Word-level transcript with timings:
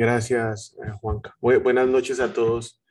Gracias, 0.00 0.74
eh, 0.82 0.90
Juanca. 0.98 1.36
buenas 1.40 1.86
noches 1.86 2.20
a 2.20 2.32
todos. 2.32 2.82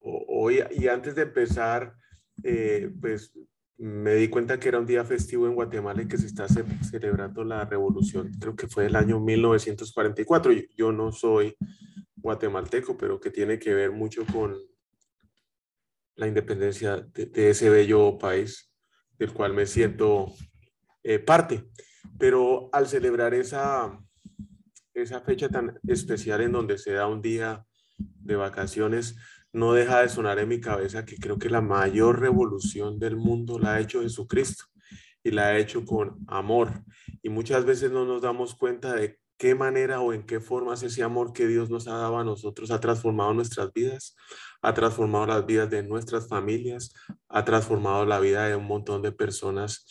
Hoy, 0.00 0.60
y 0.70 0.88
antes 0.88 1.14
de 1.14 1.22
empezar, 1.22 1.94
eh, 2.42 2.90
pues 2.98 3.38
me 3.76 4.14
di 4.14 4.28
cuenta 4.28 4.58
que 4.58 4.68
era 4.68 4.78
un 4.78 4.86
día 4.86 5.04
festivo 5.04 5.46
en 5.46 5.54
Guatemala 5.54 6.00
y 6.00 6.08
que 6.08 6.16
se 6.16 6.28
está 6.28 6.46
celebrando 6.48 7.44
la 7.44 7.66
revolución, 7.66 8.32
creo 8.40 8.56
que 8.56 8.68
fue 8.68 8.86
el 8.86 8.96
año 8.96 9.20
1944. 9.20 10.50
Yo, 10.74 10.92
no 10.92 11.12
soy 11.12 11.54
guatemalteco, 12.16 12.96
pero 12.96 13.20
que 13.20 13.30
tiene 13.30 13.58
que 13.58 13.74
ver 13.74 13.92
mucho 13.92 14.24
con 14.32 14.56
la 16.16 16.26
independencia 16.26 16.96
de, 16.96 17.50
ese 17.50 17.68
bello 17.68 18.16
país 18.16 18.72
del 19.18 19.34
cual 19.34 19.52
me 19.52 19.66
siento 19.66 20.32
parte. 21.26 21.68
Pero 22.18 22.70
al 22.72 22.88
celebrar 22.88 23.34
esa, 23.34 23.98
esa 25.02 25.20
fecha 25.20 25.48
tan 25.48 25.78
especial 25.86 26.40
en 26.40 26.52
donde 26.52 26.78
se 26.78 26.92
da 26.92 27.06
un 27.06 27.22
día 27.22 27.64
de 27.98 28.36
vacaciones, 28.36 29.16
no 29.52 29.72
deja 29.72 30.00
de 30.02 30.08
sonar 30.08 30.38
en 30.38 30.48
mi 30.48 30.60
cabeza 30.60 31.04
que 31.04 31.16
creo 31.16 31.38
que 31.38 31.50
la 31.50 31.60
mayor 31.60 32.20
revolución 32.20 32.98
del 32.98 33.16
mundo 33.16 33.58
la 33.58 33.74
ha 33.74 33.80
hecho 33.80 34.02
Jesucristo 34.02 34.64
y 35.22 35.30
la 35.30 35.48
ha 35.48 35.58
hecho 35.58 35.84
con 35.84 36.18
amor. 36.28 36.84
Y 37.22 37.28
muchas 37.28 37.64
veces 37.64 37.90
no 37.90 38.04
nos 38.04 38.22
damos 38.22 38.54
cuenta 38.54 38.94
de 38.94 39.18
qué 39.40 39.54
manera 39.54 40.00
o 40.00 40.12
en 40.12 40.24
qué 40.24 40.38
formas 40.38 40.82
ese 40.82 41.02
amor 41.02 41.32
que 41.32 41.46
Dios 41.46 41.70
nos 41.70 41.88
ha 41.88 41.96
dado 41.96 42.18
a 42.18 42.24
nosotros 42.24 42.70
ha 42.70 42.78
transformado 42.78 43.32
nuestras 43.32 43.72
vidas, 43.72 44.14
ha 44.60 44.74
transformado 44.74 45.26
las 45.26 45.46
vidas 45.46 45.70
de 45.70 45.82
nuestras 45.82 46.28
familias, 46.28 46.92
ha 47.26 47.42
transformado 47.44 48.04
la 48.04 48.20
vida 48.20 48.46
de 48.46 48.54
un 48.54 48.66
montón 48.66 49.00
de 49.00 49.12
personas 49.12 49.86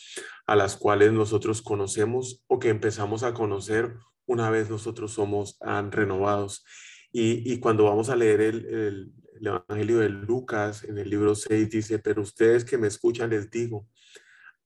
a 0.46 0.54
las 0.54 0.76
cuales 0.76 1.12
nosotros 1.12 1.62
conocemos 1.62 2.44
o 2.46 2.60
que 2.60 2.68
empezamos 2.68 3.24
a 3.24 3.34
conocer 3.34 3.96
una 4.30 4.48
vez 4.48 4.70
nosotros 4.70 5.12
somos 5.12 5.58
renovados. 5.90 6.64
Y, 7.12 7.58
cuando 7.58 7.84
vamos 7.84 8.10
a 8.10 8.16
leer 8.16 8.40
el, 8.40 9.12
Evangelio 9.42 9.98
de 9.98 10.10
Lucas 10.10 10.84
en 10.84 10.98
el 10.98 11.08
libro 11.08 11.34
6 11.34 11.70
dice, 11.70 11.98
pero 11.98 12.22
ustedes 12.22 12.64
que 12.64 12.76
me 12.78 12.86
escuchan 12.86 13.30
les 13.30 13.50
digo, 13.50 13.88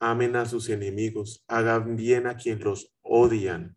amen 0.01 0.35
a 0.37 0.47
sus 0.47 0.69
enemigos, 0.69 1.45
hagan 1.47 1.97
bien 1.97 2.27
a 2.27 2.37
quienes 2.37 2.65
los 2.65 2.92
odian, 3.01 3.77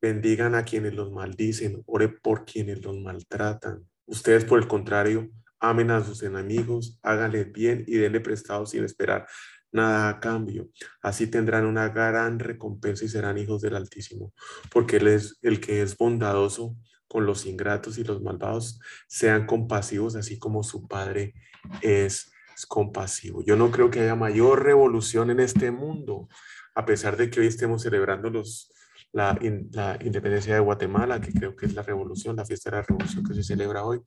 bendigan 0.00 0.54
a 0.54 0.64
quienes 0.64 0.94
los 0.94 1.12
maldicen, 1.12 1.82
ore 1.86 2.08
por 2.08 2.46
quienes 2.46 2.82
los 2.82 2.98
maltratan. 2.98 3.86
Ustedes, 4.06 4.46
por 4.46 4.58
el 4.58 4.66
contrario, 4.66 5.30
amen 5.60 5.90
a 5.90 6.02
sus 6.02 6.22
enemigos, 6.22 6.98
háganles 7.02 7.52
bien 7.52 7.84
y 7.86 7.98
denle 7.98 8.20
prestado 8.20 8.64
sin 8.64 8.82
esperar 8.82 9.26
nada 9.72 10.08
a 10.08 10.20
cambio. 10.20 10.68
Así 11.02 11.26
tendrán 11.26 11.66
una 11.66 11.88
gran 11.88 12.38
recompensa 12.38 13.04
y 13.04 13.08
serán 13.08 13.38
hijos 13.38 13.62
del 13.62 13.76
Altísimo, 13.76 14.32
porque 14.72 14.96
Él 14.96 15.08
es 15.08 15.38
el 15.42 15.60
que 15.60 15.82
es 15.82 15.96
bondadoso 15.96 16.76
con 17.08 17.26
los 17.26 17.46
ingratos 17.46 17.98
y 17.98 18.04
los 18.04 18.22
malvados, 18.22 18.80
sean 19.08 19.46
compasivos, 19.46 20.14
así 20.14 20.38
como 20.38 20.62
su 20.62 20.86
Padre 20.86 21.34
es, 21.82 22.30
compasivo. 22.66 23.40
Yo 23.44 23.54
no 23.54 23.70
creo 23.70 23.88
que 23.88 24.00
haya 24.00 24.16
mayor 24.16 24.64
revolución 24.64 25.30
en 25.30 25.38
este 25.38 25.70
mundo, 25.70 26.28
a 26.74 26.84
pesar 26.84 27.16
de 27.16 27.30
que 27.30 27.38
hoy 27.38 27.46
estemos 27.46 27.82
celebrando 27.82 28.30
los, 28.30 28.72
la, 29.12 29.38
la, 29.70 29.96
independencia 30.04 30.54
de 30.54 30.60
Guatemala, 30.60 31.20
que 31.20 31.32
creo 31.32 31.54
que 31.54 31.66
es 31.66 31.74
la 31.74 31.82
revolución, 31.82 32.34
la 32.34 32.44
fiesta 32.44 32.68
de 32.68 32.78
la 32.78 32.82
revolución 32.82 33.24
que 33.24 33.34
se 33.34 33.44
celebra 33.44 33.84
hoy, 33.84 34.00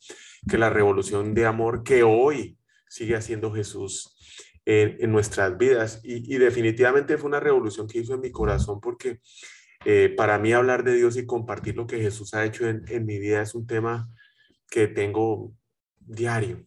que 0.49 0.57
la 0.57 0.69
revolución 0.69 1.33
de 1.33 1.45
amor 1.45 1.83
que 1.83 2.03
hoy 2.03 2.57
sigue 2.89 3.15
haciendo 3.15 3.53
Jesús 3.53 4.17
en, 4.65 5.11
nuestras 5.11 5.57
vidas. 5.57 6.01
Y, 6.03 6.37
definitivamente 6.37 7.17
fue 7.17 7.29
una 7.29 7.39
revolución 7.39 7.87
que 7.87 7.99
hizo 7.99 8.13
en 8.13 8.21
mi 8.21 8.31
corazón 8.31 8.79
porque 8.79 9.19
eh, 9.85 10.13
para 10.15 10.37
mí 10.37 10.53
hablar 10.53 10.83
de 10.83 10.95
Dios 10.95 11.17
y 11.17 11.25
compartir 11.25 11.75
lo 11.75 11.87
que 11.87 11.99
Jesús 11.99 12.33
ha 12.33 12.45
hecho 12.45 12.67
en, 12.67 13.05
mi 13.05 13.19
vida 13.19 13.41
es 13.41 13.55
un 13.55 13.65
tema 13.65 14.09
que 14.69 14.87
tengo 14.87 15.53
diario. 15.99 16.65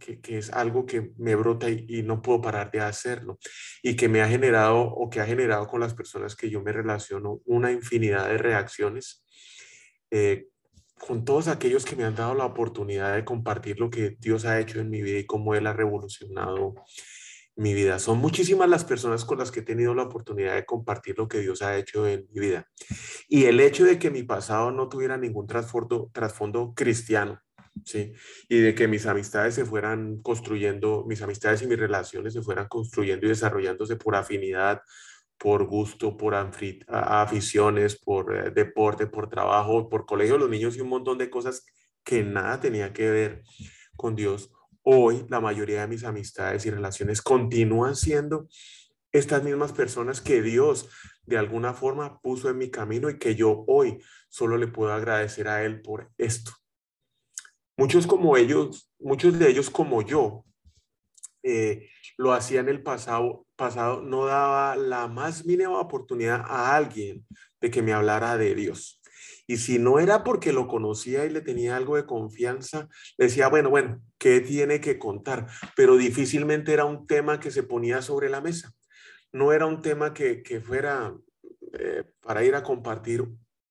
Que, 0.00 0.20
que, 0.20 0.36
es 0.36 0.52
algo 0.52 0.84
que 0.84 1.12
me 1.16 1.34
brota 1.34 1.70
y, 1.70 2.02
no 2.02 2.20
puedo 2.20 2.42
parar 2.42 2.70
de 2.70 2.80
hacerlo 2.80 3.38
y 3.82 3.96
que 3.96 4.06
me 4.06 4.20
ha 4.20 4.28
generado 4.28 4.82
o 4.82 5.08
que 5.08 5.18
ha 5.18 5.24
generado 5.24 5.66
con 5.66 5.80
las 5.80 5.94
personas 5.94 6.36
que 6.36 6.50
yo 6.50 6.60
me 6.60 6.72
relaciono 6.72 7.40
una 7.46 7.72
infinidad 7.72 8.28
de 8.28 8.36
reacciones 8.36 9.24
eh, 10.10 10.48
con 10.98 11.24
todos 11.24 11.48
aquellos 11.48 11.86
que 11.86 11.96
me 11.96 12.04
han 12.04 12.14
dado 12.14 12.34
la 12.34 12.44
oportunidad 12.44 13.14
de 13.14 13.24
compartir 13.24 13.80
lo 13.80 13.88
que 13.88 14.16
Dios 14.18 14.44
ha 14.44 14.60
hecho 14.60 14.78
en 14.78 14.90
mi 14.90 15.00
vida 15.00 15.20
y 15.20 15.24
cómo 15.24 15.54
Él 15.54 15.66
ha 15.66 15.72
revolucionado 15.72 16.74
mi 17.58 17.74
vida. 17.74 17.98
Son 17.98 18.18
muchísimas 18.18 18.68
las 18.68 18.84
personas 18.84 19.24
con 19.24 19.38
las 19.38 19.50
que 19.50 19.60
he 19.60 19.64
tenido 19.64 19.92
la 19.92 20.04
oportunidad 20.04 20.54
de 20.54 20.64
compartir 20.64 21.18
lo 21.18 21.26
que 21.26 21.40
Dios 21.40 21.60
ha 21.60 21.76
hecho 21.76 22.06
en 22.06 22.26
mi 22.32 22.40
vida. 22.40 22.68
Y 23.28 23.44
el 23.44 23.58
hecho 23.58 23.84
de 23.84 23.98
que 23.98 24.10
mi 24.10 24.22
pasado 24.22 24.70
no 24.70 24.88
tuviera 24.88 25.16
ningún 25.16 25.48
trasfondo, 25.48 26.08
trasfondo 26.12 26.72
cristiano, 26.76 27.40
¿sí? 27.84 28.12
Y 28.48 28.58
de 28.58 28.76
que 28.76 28.86
mis 28.86 29.06
amistades 29.06 29.56
se 29.56 29.64
fueran 29.64 30.22
construyendo, 30.22 31.04
mis 31.08 31.20
amistades 31.20 31.60
y 31.62 31.66
mis 31.66 31.78
relaciones 31.78 32.32
se 32.32 32.42
fueran 32.42 32.68
construyendo 32.68 33.26
y 33.26 33.30
desarrollándose 33.30 33.96
por 33.96 34.14
afinidad, 34.14 34.82
por 35.36 35.66
gusto, 35.66 36.16
por 36.16 36.36
aficiones, 36.36 37.98
por 37.98 38.36
eh, 38.36 38.50
deporte, 38.52 39.08
por 39.08 39.28
trabajo, 39.28 39.88
por 39.88 40.06
colegio 40.06 40.38
los 40.38 40.48
niños 40.48 40.76
y 40.76 40.80
un 40.80 40.90
montón 40.90 41.18
de 41.18 41.28
cosas 41.28 41.66
que 42.04 42.22
nada 42.22 42.60
tenía 42.60 42.92
que 42.92 43.10
ver 43.10 43.42
con 43.96 44.14
Dios 44.14 44.52
hoy 44.90 45.26
la 45.28 45.38
mayoría 45.38 45.82
de 45.82 45.86
mis 45.86 46.02
amistades 46.02 46.64
y 46.64 46.70
relaciones 46.70 47.20
continúan 47.20 47.94
siendo 47.94 48.48
estas 49.12 49.42
mismas 49.42 49.72
personas 49.72 50.22
que 50.22 50.40
Dios 50.40 50.88
de 51.24 51.36
alguna 51.36 51.74
forma 51.74 52.18
puso 52.22 52.48
en 52.48 52.56
mi 52.56 52.70
camino 52.70 53.10
y 53.10 53.18
que 53.18 53.34
yo 53.34 53.64
hoy 53.66 54.02
solo 54.30 54.56
le 54.56 54.66
puedo 54.66 54.94
agradecer 54.94 55.46
a 55.46 55.62
Él 55.62 55.82
por 55.82 56.10
esto. 56.16 56.52
Muchos 57.76 58.06
como 58.06 58.38
ellos, 58.38 58.90
muchos 58.98 59.38
de 59.38 59.50
ellos 59.50 59.68
como 59.68 60.00
yo, 60.00 60.46
eh, 61.42 61.90
lo 62.16 62.32
hacía 62.32 62.60
en 62.60 62.70
el 62.70 62.82
pasado, 62.82 63.46
pasado, 63.56 64.00
no 64.00 64.24
daba 64.24 64.74
la 64.74 65.06
más 65.06 65.44
mínima 65.44 65.78
oportunidad 65.78 66.40
a 66.46 66.74
alguien 66.74 67.26
de 67.60 67.70
que 67.70 67.82
me 67.82 67.92
hablara 67.92 68.38
de 68.38 68.54
Dios. 68.54 68.97
Y 69.50 69.56
si 69.56 69.78
no 69.78 69.98
era 69.98 70.22
porque 70.24 70.52
lo 70.52 70.68
conocía 70.68 71.24
y 71.24 71.30
le 71.30 71.40
tenía 71.40 71.74
algo 71.74 71.96
de 71.96 72.04
confianza, 72.04 72.86
decía, 73.16 73.48
bueno, 73.48 73.70
bueno, 73.70 74.02
¿qué 74.18 74.40
tiene 74.40 74.78
que 74.78 74.98
contar? 74.98 75.46
Pero 75.74 75.96
difícilmente 75.96 76.74
era 76.74 76.84
un 76.84 77.06
tema 77.06 77.40
que 77.40 77.50
se 77.50 77.62
ponía 77.62 78.02
sobre 78.02 78.28
la 78.28 78.42
mesa. 78.42 78.74
No 79.32 79.52
era 79.52 79.64
un 79.64 79.80
tema 79.80 80.12
que, 80.12 80.62
fuera 80.62 81.14
eh, 81.72 82.04
para 82.20 82.44
ir 82.44 82.54
a 82.54 82.62
compartir 82.62 83.26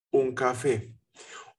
un 0.10 0.34
café. 0.34 0.96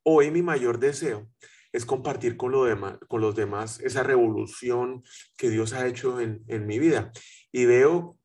Hoy 0.03 0.33
mi 0.33 0.43
mayor 0.43 0.81
deseo 0.81 1.31
es 1.71 1.87
compartir 1.87 2.37
con, 2.37 2.51
lo 2.51 2.65
demás, 2.65 2.99
con 3.07 3.21
los 3.21 3.37
demás 3.37 3.79
esa 3.81 4.03
revolución 4.03 5.05
que 5.37 5.49
Dios 5.49 5.75
ha 5.75 5.87
hecho 5.87 6.21
en, 6.21 6.43
en 6.49 6.67
mi 6.67 6.81
vida. 6.81 7.13
Y 7.53 7.67
veo 7.67 8.19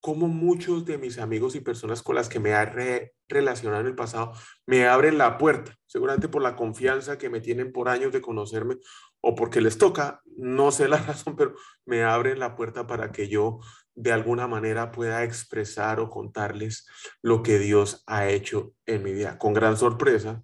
cómo 0.00 0.26
muchos 0.26 0.84
de 0.84 0.98
mis 0.98 1.18
amigos 1.18 1.54
y 1.54 1.60
personas 1.60 2.02
con 2.02 2.16
las 2.16 2.28
que 2.28 2.40
me 2.40 2.50
he 2.50 3.12
relacionado 3.32 3.80
en 3.80 3.88
el 3.88 3.94
pasado 3.94 4.32
me 4.66 4.86
abren 4.86 5.18
la 5.18 5.38
puerta, 5.38 5.76
seguramente 5.86 6.28
por 6.28 6.42
la 6.42 6.56
confianza 6.56 7.18
que 7.18 7.30
me 7.30 7.40
tienen 7.40 7.72
por 7.72 7.88
años 7.88 8.12
de 8.12 8.20
conocerme 8.20 8.76
o 9.20 9.34
porque 9.34 9.60
les 9.60 9.78
toca, 9.78 10.22
no 10.36 10.70
sé 10.72 10.88
la 10.88 10.96
razón, 11.06 11.36
pero 11.36 11.54
me 11.84 12.04
abren 12.04 12.38
la 12.38 12.54
puerta 12.54 12.86
para 12.86 13.12
que 13.12 13.28
yo 13.28 13.60
de 13.94 14.12
alguna 14.12 14.48
manera 14.48 14.90
pueda 14.90 15.22
expresar 15.24 16.00
o 16.00 16.08
contarles 16.08 16.86
lo 17.20 17.42
que 17.42 17.58
Dios 17.58 18.02
ha 18.06 18.28
hecho 18.28 18.72
en 18.86 19.02
mi 19.02 19.12
vida. 19.12 19.38
Con 19.38 19.52
gran 19.52 19.76
sorpresa, 19.76 20.42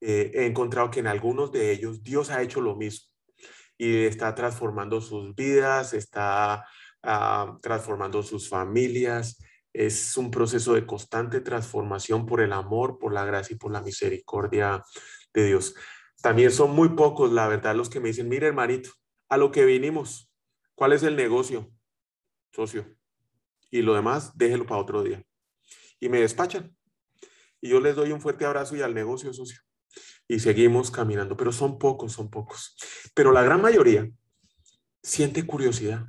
eh, 0.00 0.30
he 0.34 0.46
encontrado 0.46 0.90
que 0.90 1.00
en 1.00 1.06
algunos 1.06 1.52
de 1.52 1.72
ellos 1.72 2.02
Dios 2.02 2.30
ha 2.30 2.42
hecho 2.42 2.60
lo 2.60 2.76
mismo 2.76 3.08
y 3.76 4.04
está 4.04 4.34
transformando 4.34 5.00
sus 5.00 5.34
vidas, 5.34 5.92
está 5.94 6.64
Ah, 7.02 7.56
transformando 7.62 8.22
sus 8.22 8.48
familias. 8.48 9.38
Es 9.72 10.16
un 10.16 10.30
proceso 10.30 10.74
de 10.74 10.86
constante 10.86 11.40
transformación 11.40 12.26
por 12.26 12.40
el 12.40 12.52
amor, 12.52 12.98
por 12.98 13.12
la 13.12 13.24
gracia 13.24 13.54
y 13.54 13.58
por 13.58 13.72
la 13.72 13.82
misericordia 13.82 14.82
de 15.32 15.46
Dios. 15.46 15.74
También 16.22 16.50
son 16.50 16.74
muy 16.74 16.90
pocos, 16.90 17.32
la 17.32 17.48
verdad, 17.48 17.74
los 17.74 17.88
que 17.88 18.00
me 18.00 18.08
dicen, 18.08 18.28
mire 18.28 18.48
hermanito, 18.48 18.90
a 19.28 19.36
lo 19.36 19.50
que 19.50 19.64
vinimos, 19.64 20.30
¿cuál 20.74 20.92
es 20.92 21.02
el 21.02 21.16
negocio? 21.16 21.70
Socio. 22.52 22.84
y 23.70 23.82
lo 23.82 23.94
demás 23.94 24.36
déjelo 24.36 24.66
para 24.66 24.80
otro 24.80 25.04
día. 25.04 25.24
Y 26.00 26.08
me 26.08 26.20
despachan. 26.20 26.76
Y 27.60 27.68
yo 27.68 27.80
les 27.80 27.94
doy 27.94 28.10
un 28.10 28.20
fuerte 28.20 28.44
abrazo 28.44 28.74
y 28.74 28.82
al 28.82 28.94
negocio 28.94 29.32
socio. 29.32 29.60
Y 30.26 30.40
seguimos 30.40 30.90
caminando, 30.90 31.36
pero 31.36 31.52
son 31.52 31.78
pocos, 31.78 32.12
son 32.12 32.30
pocos. 32.30 32.76
Pero 33.14 33.30
la 33.30 33.42
gran 33.42 33.62
mayoría 33.62 34.10
siente 35.02 35.46
curiosidad 35.46 36.06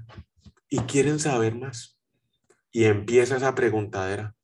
y 0.70 0.80
quieren 0.80 1.20
saber 1.20 1.56
más. 1.56 2.01
Y 2.72 2.86
empieza 2.86 3.38
esa 3.38 3.56
preguntadera. 3.56 4.36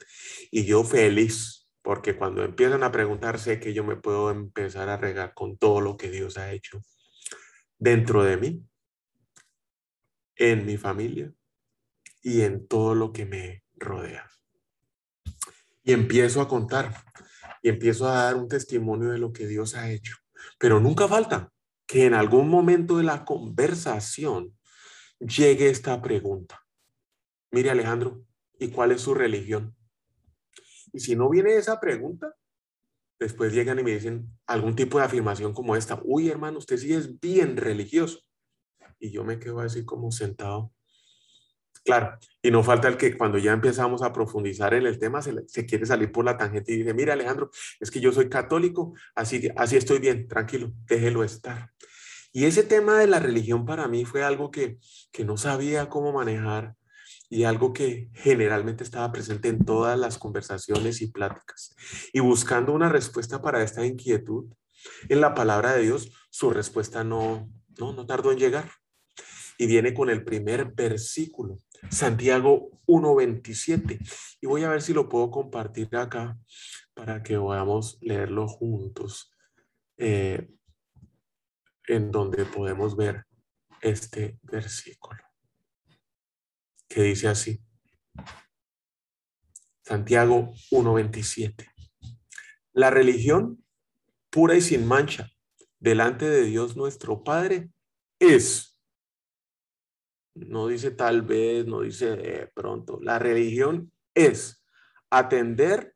Y 0.51 0.65
yo 0.65 0.83
feliz, 0.83 1.69
porque 1.81 2.17
cuando 2.17 2.43
empiezan 2.43 2.83
a 2.83 2.91
preguntar, 2.91 3.39
sé 3.39 3.59
que 3.59 3.73
yo 3.73 3.83
me 3.83 3.95
puedo 3.95 4.31
empezar 4.31 4.89
a 4.89 4.97
regar 4.97 5.33
con 5.33 5.57
todo 5.57 5.81
lo 5.81 5.97
que 5.97 6.09
Dios 6.09 6.37
ha 6.37 6.51
hecho 6.51 6.81
dentro 7.79 8.23
de 8.23 8.37
mí, 8.37 8.63
en 10.35 10.65
mi 10.65 10.77
familia 10.77 11.31
y 12.21 12.41
en 12.41 12.67
todo 12.67 12.95
lo 12.95 13.11
que 13.11 13.25
me 13.25 13.63
rodea. 13.75 14.29
Y 15.83 15.93
empiezo 15.93 16.41
a 16.41 16.47
contar 16.47 16.93
y 17.61 17.69
empiezo 17.69 18.07
a 18.07 18.23
dar 18.23 18.35
un 18.35 18.47
testimonio 18.47 19.09
de 19.09 19.17
lo 19.17 19.31
que 19.31 19.47
Dios 19.47 19.75
ha 19.75 19.89
hecho. 19.89 20.17
Pero 20.59 20.79
nunca 20.79 21.07
falta 21.07 21.51
que 21.85 22.05
en 22.05 22.13
algún 22.13 22.49
momento 22.49 22.97
de 22.97 23.03
la 23.03 23.23
conversación 23.23 24.57
llegue 25.19 25.69
esta 25.69 26.01
pregunta. 26.01 26.66
Mire 27.57 27.71
Alejandro, 27.71 28.23
¿y 28.59 28.67
cuál 28.67 28.91
es 28.91 29.01
su 29.01 29.15
religión? 29.15 29.75
Y 30.93 30.99
si 30.99 31.15
no 31.15 31.27
viene 31.27 31.55
esa 31.55 31.79
pregunta, 31.79 32.35
después 33.19 33.51
llegan 33.51 33.79
y 33.79 33.83
me 33.83 33.95
dicen 33.95 34.29
algún 34.45 34.75
tipo 34.75 34.99
de 34.99 35.05
afirmación 35.05 35.55
como 35.55 35.75
esta. 35.75 35.99
Uy, 36.03 36.29
hermano, 36.29 36.59
usted 36.59 36.77
sí 36.77 36.93
es 36.93 37.19
bien 37.19 37.57
religioso. 37.57 38.19
Y 38.99 39.09
yo 39.09 39.23
me 39.23 39.39
quedo 39.39 39.59
así 39.59 39.83
como 39.83 40.11
sentado. 40.11 40.71
Claro, 41.83 42.19
y 42.43 42.51
no 42.51 42.61
falta 42.61 42.89
el 42.89 42.97
que 42.97 43.17
cuando 43.17 43.39
ya 43.39 43.53
empezamos 43.53 44.03
a 44.03 44.13
profundizar 44.13 44.75
en 44.75 44.85
el 44.85 44.99
tema 44.99 45.23
se, 45.23 45.65
quiere 45.65 45.87
salir 45.87 46.11
por 46.11 46.25
la 46.25 46.37
tangente 46.37 46.73
y 46.73 46.77
dice, 46.77 46.93
mira 46.93 47.13
Alejandro, 47.13 47.49
es 47.79 47.89
que 47.89 47.99
yo 47.99 48.11
soy 48.11 48.29
católico, 48.29 48.93
así, 49.15 49.49
así 49.55 49.77
estoy 49.77 49.97
bien, 49.97 50.27
tranquilo, 50.27 50.73
déjelo 50.85 51.23
estar. 51.23 51.71
Y 52.31 52.45
ese 52.45 52.61
tema 52.61 52.99
de 52.99 53.07
la 53.07 53.19
religión 53.19 53.65
para 53.65 53.87
mí 53.87 54.05
fue 54.05 54.23
algo 54.23 54.51
que, 54.51 54.77
que 55.11 55.25
no 55.25 55.37
sabía 55.37 55.89
cómo 55.89 56.13
manejar 56.13 56.77
y 57.29 57.43
algo 57.43 57.73
que 57.73 58.09
generalmente 58.13 58.83
estaba 58.83 59.11
presente 59.11 59.49
en 59.49 59.63
todas 59.65 59.97
las 59.99 60.17
conversaciones 60.17 61.01
y 61.01 61.07
pláticas. 61.07 61.75
Y 62.13 62.19
buscando 62.19 62.73
una 62.73 62.89
respuesta 62.89 63.41
para 63.41 63.63
esta 63.63 63.85
inquietud, 63.85 64.45
en 65.09 65.21
la 65.21 65.33
palabra 65.33 65.73
de 65.73 65.83
Dios, 65.83 66.11
su 66.29 66.51
respuesta 66.51 67.03
no, 67.03 67.49
no, 67.77 67.93
no 67.93 68.05
tardó 68.05 68.31
en 68.31 68.39
llegar. 68.39 68.71
Y 69.57 69.65
viene 69.65 69.93
con 69.93 70.09
el 70.09 70.23
primer 70.23 70.71
versículo, 70.73 71.61
Santiago 71.89 72.69
1.27. 72.85 73.99
Y 74.39 74.47
voy 74.47 74.63
a 74.63 74.69
ver 74.69 74.81
si 74.81 74.93
lo 74.93 75.09
puedo 75.09 75.31
compartir 75.31 75.95
acá 75.95 76.37
para 76.93 77.23
que 77.23 77.37
podamos 77.37 77.97
leerlo 78.01 78.47
juntos. 78.47 79.31
Eh, 79.97 80.47
en 81.87 82.11
donde 82.11 82.45
podemos 82.45 82.95
ver 82.95 83.25
este 83.81 84.37
versículo, 84.43 85.21
que 86.87 87.03
dice 87.03 87.27
así. 87.27 87.61
Santiago 89.83 90.53
1.27. 90.71 91.69
La 92.73 92.89
religión 92.89 93.63
pura 94.29 94.55
y 94.55 94.61
sin 94.61 94.85
mancha 94.85 95.31
delante 95.79 96.29
de 96.29 96.43
Dios 96.43 96.75
nuestro 96.75 97.23
Padre 97.23 97.69
es, 98.19 98.79
no 100.35 100.67
dice 100.67 100.91
tal 100.91 101.21
vez, 101.21 101.65
no 101.65 101.81
dice 101.81 102.51
pronto, 102.53 102.99
la 103.01 103.17
religión 103.19 103.91
es 104.13 104.63
atender 105.09 105.95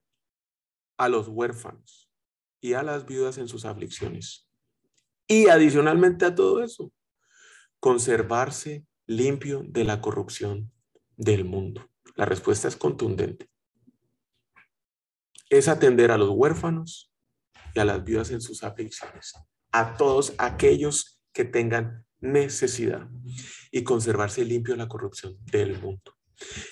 a 0.98 1.10
los 1.10 1.28
huérfanos 1.28 2.10
y 2.62 2.74
a 2.74 2.84
las 2.84 3.06
viudas 3.06 3.38
en 3.38 3.48
sus 3.48 3.66
aflicciones 3.66 4.48
y 5.28 5.48
adicionalmente 5.50 6.26
a 6.26 6.36
todo 6.36 6.64
eso, 6.64 6.92
conservarse 7.80 8.86
limpio 9.08 9.64
de 9.66 9.84
la 9.84 10.02
corrupción 10.02 10.72
del 11.22 11.46
mundo. 11.46 11.88
La 12.16 12.26
respuesta 12.26 12.68
es 12.68 12.76
contundente. 12.76 13.48
Es 15.50 15.68
atender 15.68 16.12
a 16.12 16.18
los 16.18 16.30
huérfanos 16.32 17.14
y 17.76 17.80
a 17.80 17.86
las 17.86 18.04
viudas 18.04 18.32
en 18.32 18.42
sus 18.42 18.64
aflicciones, 18.64 19.34
a 19.72 19.96
todos 19.98 20.34
aquellos 20.40 21.22
que 21.32 21.46
tengan 21.46 22.06
necesidad 22.20 23.08
y 23.72 23.84
conservarse 23.84 24.44
limpio 24.44 24.74
de 24.74 24.80
la 24.80 24.88
corrupción 24.88 25.38
del 25.52 25.80
mundo. 25.80 26.16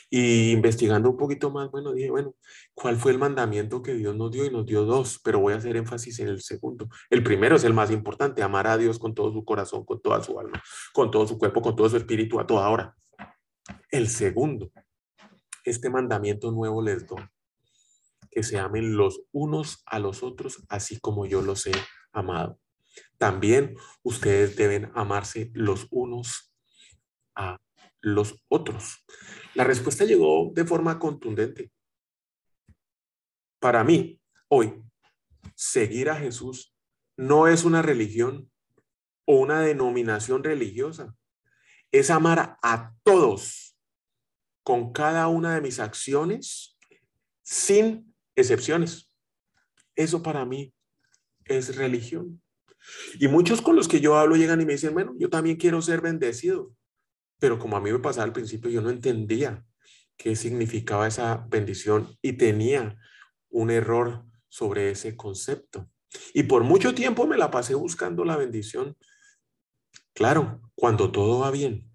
Y 0.10 0.52
investigando 0.52 1.12
un 1.12 1.18
poquito 1.18 1.52
más, 1.52 1.70
bueno, 1.70 1.94
dije, 1.94 2.10
bueno, 2.10 2.36
¿cuál 2.74 2.98
fue 2.98 3.12
el 3.12 3.20
mandamiento 3.20 3.84
que 3.84 3.94
Dios 3.94 4.16
nos 4.16 4.32
dio? 4.32 4.46
Y 4.46 4.50
nos 4.50 4.66
dio 4.66 4.84
dos, 4.84 5.20
pero 5.24 5.40
voy 5.40 5.54
a 5.54 5.58
hacer 5.58 5.78
énfasis 5.78 6.20
en 6.20 6.28
el 6.30 6.42
segundo. 6.42 6.90
El 7.12 7.22
primero 7.22 7.56
es 7.56 7.64
el 7.64 7.76
más 7.76 7.92
importante, 7.92 8.42
amar 8.42 8.66
a 8.66 8.78
Dios 8.78 8.98
con 8.98 9.14
todo 9.14 9.32
su 9.32 9.46
corazón, 9.46 9.86
con 9.86 10.02
toda 10.02 10.24
su 10.24 10.40
alma, 10.40 10.60
con 10.92 11.12
todo 11.12 11.28
su 11.28 11.38
cuerpo, 11.38 11.62
con 11.62 11.76
todo 11.76 11.88
su 11.88 11.98
espíritu, 11.98 12.40
a 12.40 12.48
toda 12.48 12.68
hora. 12.68 12.96
El 13.92 14.08
segundo, 14.08 14.72
este 15.64 15.90
mandamiento 15.90 16.52
nuevo 16.52 16.82
les 16.82 17.08
doy, 17.08 17.24
que 18.32 18.44
se 18.44 18.60
amen 18.60 18.96
los 18.96 19.22
unos 19.32 19.82
a 19.86 20.00
los 20.00 20.24
otros, 20.24 20.64
así 20.70 21.00
como 21.00 21.26
yo 21.26 21.42
los 21.42 21.66
he 21.68 21.74
amado. 22.12 22.60
También 23.18 23.76
ustedes 24.04 24.56
deben 24.56 24.92
amarse 24.96 25.52
los 25.54 25.88
unos 25.92 26.54
a 27.36 27.60
los 28.02 28.44
otros. 28.48 29.06
La 29.56 29.64
respuesta 29.64 30.06
llegó 30.06 30.52
de 30.54 30.66
forma 30.66 31.00
contundente. 31.00 31.72
Para 33.60 33.84
mí, 33.84 34.22
hoy, 34.48 34.82
seguir 35.56 36.10
a 36.10 36.16
Jesús 36.16 36.74
no 37.18 37.48
es 37.48 37.66
una 37.66 37.82
religión 37.82 38.50
o 39.26 39.36
una 39.40 39.62
denominación 39.62 40.44
religiosa. 40.44 41.14
Es 41.92 42.10
amar 42.10 42.58
a 42.62 42.94
todos 43.04 43.76
con 44.64 44.94
cada 44.94 45.28
una 45.28 45.56
de 45.56 45.62
mis 45.62 45.80
acciones 45.80 46.78
sin 47.42 48.14
excepciones. 48.36 49.12
Eso 49.96 50.22
para 50.22 50.46
mí 50.46 50.74
es 51.46 51.76
religión. 51.76 52.42
Y 53.20 53.28
muchos 53.28 53.62
con 53.62 53.76
los 53.76 53.88
que 53.88 54.00
yo 54.00 54.18
hablo 54.18 54.36
llegan 54.36 54.62
y 54.62 54.66
me 54.66 54.74
dicen, 54.74 54.94
bueno, 54.94 55.14
yo 55.18 55.30
también 55.30 55.58
quiero 55.58 55.82
ser 55.82 56.02
bendecido. 56.02 56.74
Pero 57.40 57.58
como 57.58 57.78
a 57.78 57.82
mí 57.82 57.92
me 57.92 58.00
pasaba 58.00 58.26
al 58.26 58.34
principio, 58.34 58.70
yo 58.70 58.82
no 58.82 58.90
entendía 58.90 59.66
qué 60.18 60.36
significaba 60.36 61.08
esa 61.08 61.46
bendición 61.50 62.16
y 62.22 62.34
tenía 62.34 62.98
un 63.50 63.72
error 63.72 64.26
sobre 64.50 64.92
ese 64.92 65.16
concepto. 65.16 65.90
Y 66.34 66.44
por 66.44 66.64
mucho 66.64 66.94
tiempo 66.94 67.28
me 67.28 67.38
la 67.38 67.52
pasé 67.52 67.76
buscando 67.76 68.26
la 68.26 68.36
bendición. 68.36 68.98
Claro, 70.14 70.62
cuando 70.76 71.12
todo 71.12 71.40
va 71.40 71.52
bien 71.52 71.90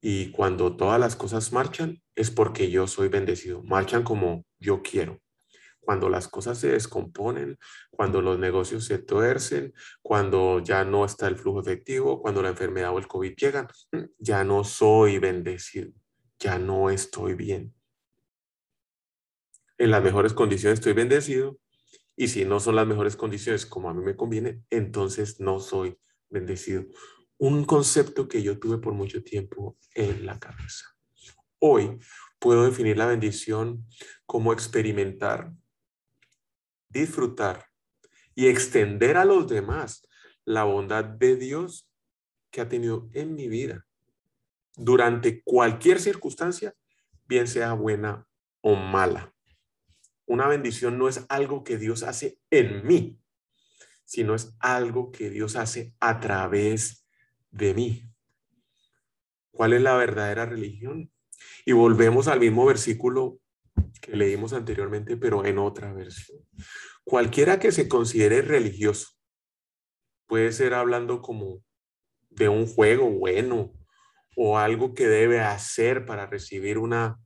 y 0.00 0.30
cuando 0.32 0.76
todas 0.76 0.98
las 0.98 1.16
cosas 1.16 1.52
marchan, 1.52 2.02
es 2.14 2.30
porque 2.30 2.70
yo 2.70 2.86
soy 2.86 3.08
bendecido. 3.08 3.62
Marchan 3.62 4.02
como 4.02 4.44
yo 4.58 4.82
quiero. 4.82 5.20
Cuando 5.80 6.08
las 6.08 6.28
cosas 6.28 6.58
se 6.58 6.68
descomponen, 6.68 7.58
cuando 7.90 8.20
los 8.20 8.38
negocios 8.38 8.84
se 8.84 8.98
tuercen, 8.98 9.72
cuando 10.02 10.60
ya 10.60 10.84
no 10.84 11.04
está 11.04 11.26
el 11.26 11.36
flujo 11.36 11.60
efectivo, 11.60 12.20
cuando 12.20 12.42
la 12.42 12.50
enfermedad 12.50 12.94
o 12.94 12.98
el 12.98 13.08
COVID 13.08 13.34
llegan, 13.34 13.66
ya 14.18 14.44
no 14.44 14.62
soy 14.62 15.18
bendecido, 15.18 15.90
ya 16.38 16.58
no 16.58 16.90
estoy 16.90 17.34
bien. 17.34 17.74
En 19.78 19.90
las 19.90 20.02
mejores 20.02 20.34
condiciones 20.34 20.78
estoy 20.78 20.92
bendecido 20.92 21.58
y 22.14 22.28
si 22.28 22.44
no 22.44 22.60
son 22.60 22.76
las 22.76 22.86
mejores 22.86 23.16
condiciones 23.16 23.64
como 23.64 23.88
a 23.88 23.94
mí 23.94 24.04
me 24.04 24.14
conviene, 24.14 24.62
entonces 24.68 25.40
no 25.40 25.58
soy 25.58 25.98
bendecido. 26.28 26.84
Un 27.42 27.64
concepto 27.64 28.28
que 28.28 28.42
yo 28.42 28.58
tuve 28.58 28.76
por 28.76 28.92
mucho 28.92 29.22
tiempo 29.22 29.78
en 29.94 30.26
la 30.26 30.38
cabeza. 30.38 30.84
Hoy 31.58 31.98
puedo 32.38 32.66
definir 32.66 32.98
la 32.98 33.06
bendición 33.06 33.86
como 34.26 34.52
experimentar 34.52 35.50
disfrutar 36.90 37.64
y 38.34 38.48
extender 38.48 39.16
a 39.16 39.24
los 39.24 39.48
demás 39.48 40.06
la 40.44 40.64
bondad 40.64 41.02
de 41.02 41.36
Dios 41.36 41.88
que 42.50 42.60
ha 42.60 42.68
tenido 42.68 43.08
en 43.14 43.34
mi 43.34 43.48
vida 43.48 43.86
durante 44.76 45.42
cualquier 45.42 45.98
circunstancia, 45.98 46.74
bien 47.24 47.46
sea 47.46 47.72
buena 47.72 48.28
o 48.60 48.76
mala. 48.76 49.34
Una 50.26 50.46
bendición 50.46 50.98
no 50.98 51.08
es 51.08 51.24
algo 51.30 51.64
que 51.64 51.78
Dios 51.78 52.02
hace 52.02 52.38
en 52.50 52.86
mí, 52.86 53.18
sino 54.04 54.34
es 54.34 54.54
algo 54.58 55.10
que 55.10 55.30
Dios 55.30 55.56
hace 55.56 55.94
a 56.00 56.20
través 56.20 56.99
de 57.50 57.74
mí. 57.74 58.02
¿Cuál 59.50 59.72
es 59.72 59.82
la 59.82 59.96
verdadera 59.96 60.46
religión? 60.46 61.10
Y 61.64 61.72
volvemos 61.72 62.28
al 62.28 62.40
mismo 62.40 62.64
versículo 62.66 63.40
que 64.00 64.16
leímos 64.16 64.52
anteriormente, 64.52 65.16
pero 65.16 65.44
en 65.44 65.58
otra 65.58 65.92
versión. 65.92 66.38
Cualquiera 67.04 67.58
que 67.58 67.72
se 67.72 67.88
considere 67.88 68.42
religioso 68.42 69.08
puede 70.26 70.52
ser 70.52 70.74
hablando 70.74 71.22
como 71.22 71.62
de 72.30 72.48
un 72.48 72.66
juego 72.66 73.10
bueno 73.10 73.74
o 74.36 74.58
algo 74.58 74.94
que 74.94 75.08
debe 75.08 75.40
hacer 75.40 76.06
para 76.06 76.26
recibir 76.26 76.78
una 76.78 77.18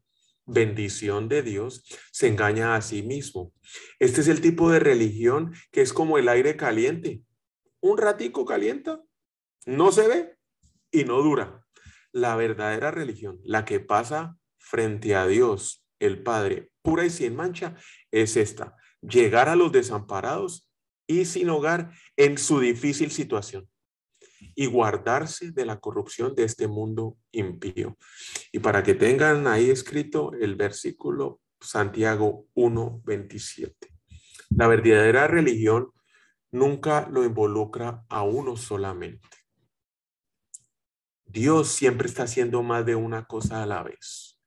bendición 0.47 1.29
de 1.29 1.43
Dios, 1.43 1.85
se 2.13 2.29
engaña 2.29 2.75
a 2.75 2.83
sí 2.83 3.03
mismo. 3.03 3.53
Este 3.99 4.21
es 4.21 4.29
el 4.29 4.41
tipo 4.41 4.71
de 4.71 4.79
religión 4.79 5.55
que 5.71 5.83
es 5.83 5.93
como 5.93 6.19
el 6.19 6.29
aire 6.29 6.57
caliente. 6.57 7.23
Un 7.81 7.99
ratico 7.99 8.45
calienta, 8.45 9.03
no 9.67 9.93
se 9.93 10.09
ve 10.09 10.37
y 10.91 11.05
no 11.05 11.23
dura. 11.23 11.65
La 12.13 12.37
verdadera 12.37 12.91
religión, 12.91 13.41
la 13.45 13.65
que 13.65 13.81
pasa 13.81 14.37
frente 14.59 15.15
a 15.15 15.27
Dios, 15.27 15.85
el 15.99 16.23
Padre, 16.23 16.71
pura 16.83 17.05
y 17.05 17.11
sin 17.11 17.35
mancha, 17.35 17.77
es 18.11 18.37
esta. 18.37 18.77
Llegar 19.01 19.49
a 19.49 19.57
los 19.57 19.73
desamparados 19.73 20.71
y 21.07 21.25
sin 21.25 21.51
hogar 21.51 21.93
en 22.17 22.39
su 22.39 22.61
difícil 22.61 23.11
situación 23.11 23.69
y 24.55 24.67
guardarse 24.67 25.51
de 25.53 25.65
la 25.65 25.81
corrupción 25.81 26.35
de 26.35 26.45
este 26.45 26.69
mundo 26.69 27.17
impío. 27.33 27.97
Y 28.53 28.61
para 28.61 28.83
que 28.83 28.95
tengan 28.95 29.47
ahí 29.47 29.71
escrito 29.71 30.33
el 30.41 30.55
versículo 30.55 31.41
Santiago 31.61 32.47
1:27. 32.55 33.75
La 34.51 34.67
verdadera 34.67 35.27
religión 35.27 35.91
nunca 36.53 37.09
lo 37.11 37.25
involucra 37.25 38.05
a 38.09 38.23
uno 38.23 38.57
solamente. 38.57 39.44
Dios 41.35 41.67
siempre 41.67 42.07
está 42.07 42.23
haciendo 42.23 42.63
más 42.63 42.87
de 42.87 42.95
una 42.95 43.27
cosa 43.27 43.61
a 43.61 43.67
la 43.67 43.83
vez. 43.83 44.41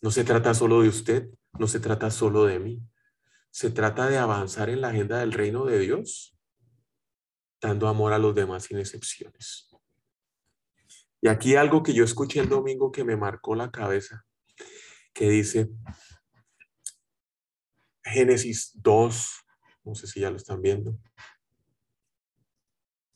No 0.00 0.10
se 0.10 0.24
trata 0.24 0.54
solo 0.54 0.80
de 0.80 0.88
usted, 0.88 1.28
no 1.58 1.68
se 1.68 1.78
trata 1.78 2.10
solo 2.10 2.46
de 2.46 2.58
mí. 2.58 2.82
Se 3.50 3.68
trata 3.70 4.08
de 4.08 4.16
avanzar 4.16 4.70
en 4.70 4.80
la 4.80 4.88
agenda 4.88 5.18
del 5.18 5.34
reino 5.34 5.66
de 5.66 5.78
Dios 5.78 6.34
dando 7.60 7.86
amor 7.86 8.14
a 8.14 8.18
los 8.18 8.34
demás 8.34 8.64
sin 8.64 8.78
excepciones. 8.78 9.68
Y 11.20 11.28
aquí 11.28 11.54
algo 11.54 11.82
que 11.82 11.92
yo 11.92 12.02
escuché 12.02 12.40
el 12.40 12.48
domingo 12.48 12.90
que 12.90 13.04
me 13.04 13.18
marcó 13.18 13.54
la 13.54 13.70
cabeza, 13.70 14.24
que 15.12 15.28
dice 15.28 15.68
Génesis 18.02 18.70
2, 18.76 19.28
no 19.84 19.94
sé 19.94 20.06
si 20.06 20.20
ya 20.20 20.30
lo 20.30 20.38
están 20.38 20.62
viendo. 20.62 20.98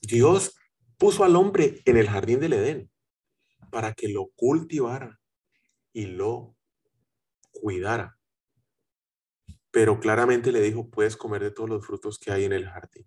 Dios 0.02 0.54
puso 1.02 1.24
al 1.24 1.34
hombre 1.34 1.82
en 1.84 1.96
el 1.96 2.08
jardín 2.08 2.38
del 2.38 2.52
Edén 2.52 2.88
para 3.72 3.92
que 3.92 4.06
lo 4.06 4.28
cultivara 4.36 5.20
y 5.92 6.06
lo 6.06 6.54
cuidara. 7.50 8.20
Pero 9.72 9.98
claramente 9.98 10.52
le 10.52 10.60
dijo, 10.60 10.88
puedes 10.90 11.16
comer 11.16 11.42
de 11.42 11.50
todos 11.50 11.68
los 11.68 11.84
frutos 11.84 12.20
que 12.20 12.30
hay 12.30 12.44
en 12.44 12.52
el 12.52 12.68
jardín 12.68 13.04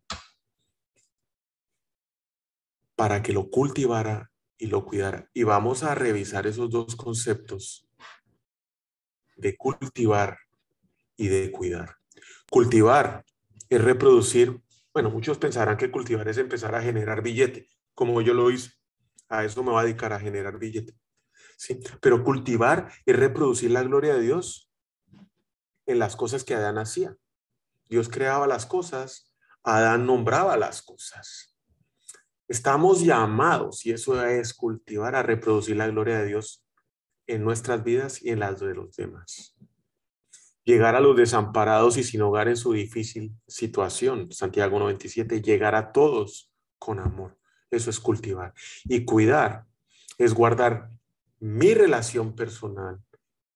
para 2.97 3.23
que 3.23 3.31
lo 3.31 3.49
cultivara 3.49 4.29
y 4.57 4.67
lo 4.67 4.83
cuidara. 4.83 5.29
Y 5.33 5.43
vamos 5.43 5.83
a 5.83 5.95
revisar 5.95 6.47
esos 6.47 6.69
dos 6.69 6.97
conceptos 6.97 7.87
de 9.37 9.55
cultivar 9.55 10.37
y 11.15 11.29
de 11.29 11.49
cuidar. 11.49 11.95
Cultivar 12.51 13.23
es 13.69 13.81
reproducir, 13.81 14.61
bueno, 14.93 15.09
muchos 15.09 15.37
pensarán 15.37 15.77
que 15.77 15.91
cultivar 15.91 16.27
es 16.27 16.37
empezar 16.37 16.75
a 16.75 16.81
generar 16.81 17.23
billete, 17.23 17.69
como 17.95 18.21
yo 18.21 18.33
lo 18.33 18.51
hice. 18.51 18.71
A 19.29 19.43
eso 19.43 19.63
me 19.63 19.71
va 19.71 19.81
a 19.81 19.83
dedicar 19.83 20.13
a 20.13 20.19
generar 20.19 20.59
billete. 20.59 20.93
Sí, 21.57 21.79
pero 22.01 22.23
cultivar 22.23 22.91
es 23.05 23.15
reproducir 23.15 23.71
la 23.71 23.81
gloria 23.81 24.13
de 24.15 24.21
Dios 24.21 24.69
en 25.85 25.99
las 25.99 26.15
cosas 26.15 26.43
que 26.43 26.53
Adán 26.53 26.77
hacía. 26.77 27.17
Dios 27.87 28.09
creaba 28.09 28.45
las 28.47 28.65
cosas, 28.65 29.33
Adán 29.63 30.05
nombraba 30.05 30.57
las 30.57 30.81
cosas. 30.81 31.55
Estamos 32.47 33.03
llamados, 33.03 33.85
y 33.85 33.91
eso 33.91 34.23
es 34.23 34.53
cultivar, 34.53 35.15
a 35.15 35.23
reproducir 35.23 35.77
la 35.77 35.87
gloria 35.87 36.19
de 36.19 36.27
Dios 36.27 36.63
en 37.25 37.43
nuestras 37.43 37.83
vidas 37.83 38.21
y 38.21 38.29
en 38.29 38.39
las 38.39 38.59
de 38.59 38.75
los 38.75 38.95
demás. 38.95 39.55
Llegar 40.63 40.95
a 40.95 40.99
los 40.99 41.15
desamparados 41.15 41.97
y 41.97 42.03
sin 42.03 42.21
hogar 42.21 42.47
en 42.47 42.57
su 42.57 42.73
difícil 42.73 43.35
situación, 43.47 44.31
Santiago 44.31 44.77
97, 44.79 45.41
llegar 45.41 45.75
a 45.75 45.91
todos 45.91 46.51
con 46.77 46.99
amor. 46.99 47.37
Eso 47.69 47.89
es 47.89 47.99
cultivar. 47.99 48.53
Y 48.85 49.05
cuidar 49.05 49.65
es 50.17 50.33
guardar 50.33 50.89
mi 51.39 51.73
relación 51.73 52.35
personal, 52.35 53.01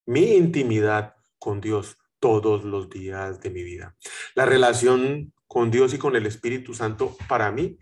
mi 0.06 0.34
intimidad 0.34 1.16
con 1.38 1.62
Dios 1.62 1.98
todos 2.20 2.66
los 2.66 2.90
días 2.90 3.40
de 3.42 3.50
mi 3.50 3.64
vida. 3.64 3.96
La 4.36 4.46
relación 4.46 5.34
con 5.48 5.72
Dios 5.72 5.94
y 5.94 5.98
con 5.98 6.16
el 6.16 6.26
Espíritu 6.26 6.74
Santo 6.74 7.16
para 7.28 7.52
mí 7.52 7.80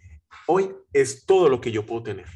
Hoy 0.49 0.73
es 0.93 1.25
todo 1.25 1.49
lo 1.49 1.59
que 1.59 1.71
yo 1.71 1.85
puedo 1.85 2.03
tener. 2.03 2.27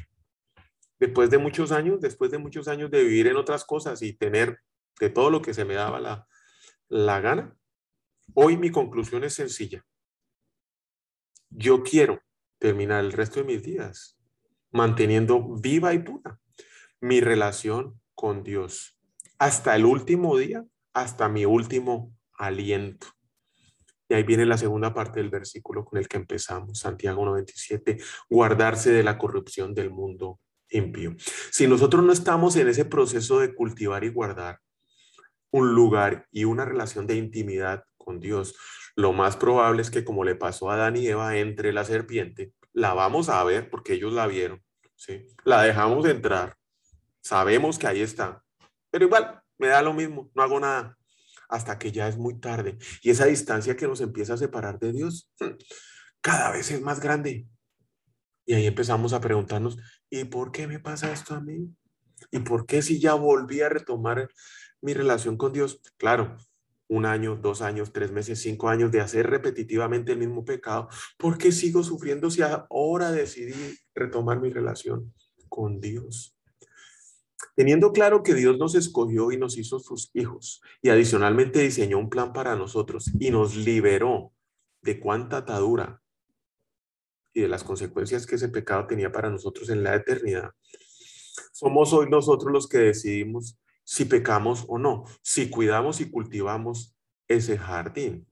Después 0.98 1.30
de 1.30 1.38
muchos 1.38 1.72
años, 1.72 2.00
después 2.00 2.30
de 2.30 2.38
muchos 2.38 2.68
años 2.68 2.90
de 2.90 3.02
vivir 3.02 3.26
en 3.26 3.36
otras 3.36 3.64
cosas 3.64 4.02
y 4.02 4.12
tener 4.12 4.60
de 5.00 5.08
todo 5.08 5.30
lo 5.30 5.40
que 5.40 5.54
se 5.54 5.64
me 5.64 5.74
daba 5.74 5.98
la, 5.98 6.28
la 6.88 7.20
gana, 7.20 7.56
hoy 8.34 8.58
mi 8.58 8.70
conclusión 8.70 9.24
es 9.24 9.34
sencilla. 9.34 9.84
Yo 11.48 11.82
quiero 11.82 12.20
terminar 12.62 13.04
el 13.04 13.10
resto 13.10 13.40
de 13.40 13.46
mis 13.46 13.60
días 13.64 14.16
manteniendo 14.70 15.56
viva 15.56 15.94
y 15.94 15.98
pura 15.98 16.38
mi 17.00 17.20
relación 17.20 18.00
con 18.14 18.44
Dios 18.44 18.96
hasta 19.36 19.74
el 19.74 19.84
último 19.84 20.38
día, 20.38 20.64
hasta 20.94 21.28
mi 21.28 21.44
último 21.44 22.14
aliento. 22.38 23.08
Y 24.08 24.14
ahí 24.14 24.22
viene 24.22 24.46
la 24.46 24.56
segunda 24.56 24.94
parte 24.94 25.18
del 25.18 25.28
versículo 25.28 25.84
con 25.84 25.98
el 25.98 26.06
que 26.06 26.18
empezamos, 26.18 26.78
Santiago 26.78 27.24
97, 27.24 27.98
guardarse 28.30 28.92
de 28.92 29.02
la 29.02 29.18
corrupción 29.18 29.74
del 29.74 29.90
mundo 29.90 30.38
impío. 30.70 31.16
Si 31.50 31.66
nosotros 31.66 32.04
no 32.04 32.12
estamos 32.12 32.54
en 32.54 32.68
ese 32.68 32.84
proceso 32.84 33.40
de 33.40 33.56
cultivar 33.56 34.04
y 34.04 34.10
guardar 34.10 34.60
un 35.50 35.74
lugar 35.74 36.28
y 36.30 36.44
una 36.44 36.64
relación 36.64 37.08
de 37.08 37.16
intimidad 37.16 37.82
con 37.96 38.20
Dios, 38.20 38.54
lo 38.96 39.12
más 39.12 39.36
probable 39.36 39.82
es 39.82 39.90
que 39.90 40.04
como 40.04 40.24
le 40.24 40.34
pasó 40.34 40.70
a 40.70 40.74
Adán 40.74 40.96
y 40.96 41.06
Eva 41.06 41.36
entre 41.36 41.72
la 41.72 41.84
serpiente, 41.84 42.52
la 42.72 42.94
vamos 42.94 43.28
a 43.28 43.42
ver 43.44 43.70
porque 43.70 43.94
ellos 43.94 44.12
la 44.12 44.26
vieron, 44.26 44.62
¿sí? 44.96 45.26
La 45.44 45.62
dejamos 45.62 46.06
entrar, 46.06 46.56
sabemos 47.20 47.78
que 47.78 47.86
ahí 47.86 48.00
está, 48.00 48.42
pero 48.90 49.06
igual 49.06 49.42
me 49.58 49.68
da 49.68 49.82
lo 49.82 49.92
mismo, 49.92 50.30
no 50.34 50.42
hago 50.42 50.60
nada 50.60 50.96
hasta 51.52 51.78
que 51.78 51.92
ya 51.92 52.08
es 52.08 52.16
muy 52.16 52.40
tarde. 52.40 52.78
Y 53.02 53.10
esa 53.10 53.26
distancia 53.26 53.76
que 53.76 53.86
nos 53.86 54.00
empieza 54.00 54.34
a 54.34 54.38
separar 54.38 54.78
de 54.78 54.90
Dios 54.92 55.30
hmm, 55.38 55.50
cada 56.22 56.50
vez 56.50 56.70
es 56.70 56.80
más 56.80 56.98
grande. 56.98 57.46
Y 58.46 58.54
ahí 58.54 58.66
empezamos 58.66 59.12
a 59.12 59.20
preguntarnos, 59.20 59.76
¿y 60.08 60.24
por 60.24 60.50
qué 60.50 60.66
me 60.66 60.80
pasa 60.80 61.12
esto 61.12 61.34
a 61.34 61.40
mí? 61.40 61.68
¿Y 62.30 62.38
por 62.40 62.64
qué 62.64 62.80
si 62.80 62.98
ya 62.98 63.14
volví 63.14 63.60
a 63.60 63.68
retomar 63.68 64.28
mi 64.80 64.94
relación 64.94 65.36
con 65.36 65.52
Dios? 65.52 65.80
Claro, 65.98 66.38
un 66.88 67.06
año, 67.06 67.36
dos 67.36 67.62
años, 67.62 67.92
tres 67.92 68.12
meses, 68.12 68.40
cinco 68.40 68.68
años 68.68 68.92
de 68.92 69.00
hacer 69.00 69.28
repetitivamente 69.28 70.12
el 70.12 70.18
mismo 70.18 70.44
pecado, 70.44 70.88
¿por 71.16 71.38
qué 71.38 71.52
sigo 71.52 71.82
sufriendo 71.82 72.30
si 72.30 72.42
ahora 72.42 73.10
decidí 73.12 73.78
retomar 73.94 74.40
mi 74.40 74.50
relación 74.50 75.12
con 75.48 75.80
Dios? 75.80 76.36
Teniendo 77.54 77.92
claro 77.92 78.22
que 78.22 78.34
Dios 78.34 78.58
nos 78.58 78.74
escogió 78.74 79.32
y 79.32 79.36
nos 79.36 79.58
hizo 79.58 79.78
sus 79.78 80.10
hijos 80.14 80.60
y 80.80 80.90
adicionalmente 80.90 81.60
diseñó 81.60 81.98
un 81.98 82.08
plan 82.08 82.32
para 82.32 82.56
nosotros 82.56 83.10
y 83.18 83.30
nos 83.30 83.56
liberó 83.56 84.32
de 84.80 84.98
cuánta 85.00 85.38
atadura 85.38 86.00
y 87.34 87.40
de 87.42 87.48
las 87.48 87.64
consecuencias 87.64 88.26
que 88.26 88.36
ese 88.36 88.48
pecado 88.48 88.86
tenía 88.86 89.10
para 89.10 89.30
nosotros 89.30 89.70
en 89.70 89.82
la 89.82 89.94
eternidad, 89.94 90.50
somos 91.52 91.92
hoy 91.92 92.10
nosotros 92.10 92.52
los 92.52 92.68
que 92.68 92.78
decidimos 92.78 93.58
si 93.92 94.06
pecamos 94.06 94.64
o 94.68 94.78
no, 94.78 95.04
si 95.20 95.50
cuidamos 95.50 96.00
y 96.00 96.10
cultivamos 96.10 96.96
ese 97.28 97.58
jardín. 97.58 98.26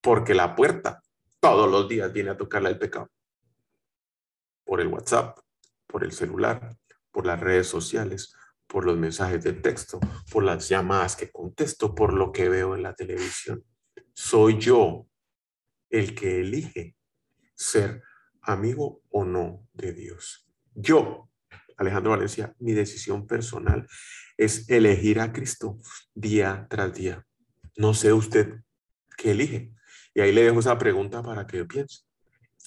Porque 0.00 0.32
la 0.32 0.54
puerta 0.54 1.02
todos 1.40 1.68
los 1.68 1.88
días 1.88 2.12
viene 2.12 2.30
a 2.30 2.36
tocarle 2.36 2.68
el 2.68 2.78
pecado. 2.78 3.10
Por 4.62 4.80
el 4.80 4.86
WhatsApp, 4.86 5.40
por 5.88 6.04
el 6.04 6.12
celular, 6.12 6.76
por 7.10 7.26
las 7.26 7.40
redes 7.40 7.66
sociales, 7.66 8.32
por 8.68 8.86
los 8.86 8.96
mensajes 8.96 9.42
de 9.42 9.54
texto, 9.54 9.98
por 10.30 10.44
las 10.44 10.68
llamadas 10.68 11.16
que 11.16 11.32
contesto, 11.32 11.92
por 11.92 12.12
lo 12.12 12.30
que 12.30 12.48
veo 12.48 12.76
en 12.76 12.84
la 12.84 12.94
televisión. 12.94 13.64
Soy 14.12 14.60
yo 14.60 15.08
el 15.90 16.14
que 16.14 16.42
elige 16.42 16.96
ser 17.56 18.04
amigo 18.40 19.02
o 19.10 19.24
no 19.24 19.66
de 19.72 19.92
Dios. 19.92 20.46
Yo, 20.76 21.28
Alejandro 21.76 22.12
Valencia, 22.12 22.54
mi 22.58 22.72
decisión 22.72 23.26
personal 23.26 23.86
es 24.36 24.68
elegir 24.68 25.20
a 25.20 25.32
Cristo 25.32 25.78
día 26.14 26.66
tras 26.68 26.94
día. 26.94 27.26
No 27.76 27.94
sé 27.94 28.12
usted 28.12 28.60
qué 29.16 29.32
elige. 29.32 29.72
Y 30.14 30.20
ahí 30.20 30.32
le 30.32 30.44
dejo 30.44 30.60
esa 30.60 30.78
pregunta 30.78 31.22
para 31.22 31.46
que 31.46 31.64
piense. 31.64 32.02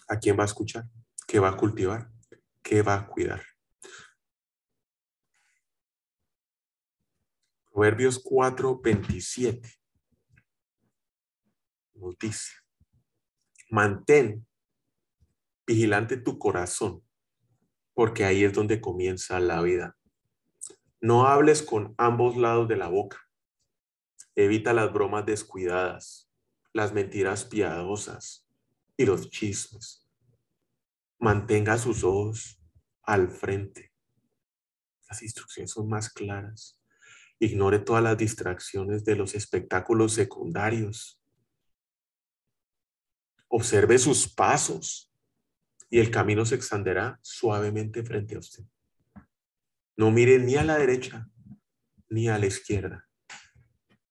¿A 0.08 0.18
quién 0.20 0.38
va 0.38 0.44
a 0.44 0.48
escuchar? 0.48 0.86
¿Qué 1.26 1.40
va 1.40 1.50
a 1.50 1.58
cultivar? 1.58 2.10
¿Qué 2.62 2.82
va 2.82 2.96
a 2.96 3.08
cuidar? 3.08 3.42
Proverbios 7.72 8.20
4, 8.24 8.82
27 8.82 9.78
nos 12.00 12.18
dice, 12.18 12.54
mantén 13.70 14.46
vigilante 15.66 16.18
tu 16.18 16.38
corazón, 16.38 17.04
porque 17.98 18.26
ahí 18.26 18.44
es 18.44 18.54
donde 18.54 18.80
comienza 18.80 19.40
la 19.40 19.60
vida. 19.64 19.98
No 21.02 21.26
hables 21.26 21.64
con 21.64 21.96
ambos 21.98 22.38
lados 22.38 22.68
de 22.68 22.78
la 22.78 22.90
boca. 22.90 23.18
Evita 24.36 24.72
las 24.72 24.94
bromas 24.94 25.26
descuidadas, 25.26 26.30
las 26.74 26.94
mentiras 26.94 27.44
piadosas 27.44 28.48
y 28.98 29.06
los 29.08 29.32
chismes. 29.32 30.08
Mantenga 31.18 31.80
sus 31.80 32.04
ojos 32.04 32.62
al 33.02 33.32
frente. 33.32 33.92
Las 35.10 35.24
instrucciones 35.24 35.72
son 35.72 35.90
más 35.90 36.12
claras. 36.12 36.80
Ignore 37.40 37.80
todas 37.80 38.04
las 38.04 38.16
distracciones 38.16 39.06
de 39.06 39.16
los 39.16 39.34
espectáculos 39.34 40.14
secundarios. 40.14 41.20
Observe 43.48 43.98
sus 43.98 44.32
pasos 44.32 45.12
y 45.90 46.00
el 46.00 46.12
camino 46.12 46.46
se 46.46 46.56
extenderá 46.56 47.20
suavemente 47.22 48.04
frente 48.04 48.36
a 48.36 48.40
usted. 48.40 48.64
No 49.96 50.12
mire 50.12 50.38
ni 50.40 50.56
a 50.56 50.64
la 50.64 50.78
derecha 50.78 51.28
ni 52.10 52.30
a 52.30 52.38
la 52.38 52.46
izquierda. 52.46 53.08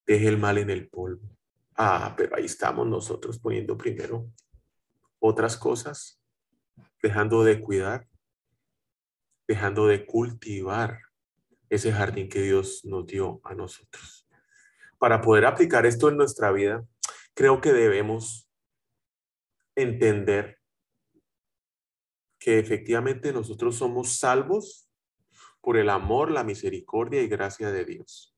Deje 0.05 0.27
el 0.27 0.37
mal 0.37 0.57
en 0.57 0.69
el 0.69 0.89
polvo. 0.89 1.37
Ah, 1.75 2.13
pero 2.17 2.35
ahí 2.35 2.45
estamos 2.45 2.87
nosotros 2.87 3.39
poniendo 3.39 3.77
primero 3.77 4.31
otras 5.19 5.57
cosas, 5.57 6.21
dejando 7.01 7.43
de 7.43 7.61
cuidar, 7.61 8.07
dejando 9.47 9.87
de 9.87 10.05
cultivar 10.05 10.99
ese 11.69 11.91
jardín 11.91 12.29
que 12.29 12.41
Dios 12.41 12.83
nos 12.85 13.05
dio 13.05 13.41
a 13.43 13.53
nosotros. 13.53 14.27
Para 14.99 15.21
poder 15.21 15.45
aplicar 15.45 15.85
esto 15.85 16.09
en 16.09 16.17
nuestra 16.17 16.51
vida, 16.51 16.85
creo 17.33 17.61
que 17.61 17.73
debemos 17.73 18.49
entender 19.75 20.56
que 22.39 22.59
efectivamente 22.59 23.33
nosotros 23.33 23.75
somos 23.75 24.19
salvos 24.19 24.89
por 25.61 25.77
el 25.77 25.89
amor, 25.89 26.31
la 26.31 26.43
misericordia 26.43 27.21
y 27.21 27.27
gracia 27.27 27.71
de 27.71 27.85
Dios. 27.85 28.35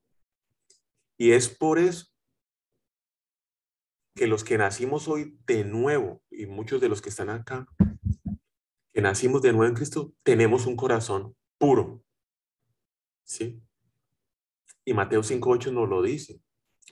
Y 1.18 1.32
es 1.32 1.50
por 1.50 1.80
eso 1.80 2.08
que 4.16 4.28
los 4.28 4.44
que 4.44 4.58
nacimos 4.58 5.08
hoy 5.08 5.38
de 5.46 5.64
nuevo, 5.64 6.24
y 6.32 6.46
muchos 6.46 6.82
de 6.82 6.90
los 6.90 7.02
que 7.02 7.10
están 7.10 7.30
acá, 7.30 7.68
que 8.94 9.02
nacimos 9.02 9.42
de 9.42 9.54
nuevo 9.54 9.66
en 9.66 9.76
Cristo, 9.76 10.14
tenemos 10.24 10.66
un 10.66 10.76
corazón 10.76 11.36
puro. 11.58 12.04
¿Sí? 13.24 13.62
Y 14.84 14.94
Mateo 14.94 15.22
5.8 15.22 15.72
nos 15.72 15.88
lo 15.88 16.02
dice. 16.02 16.42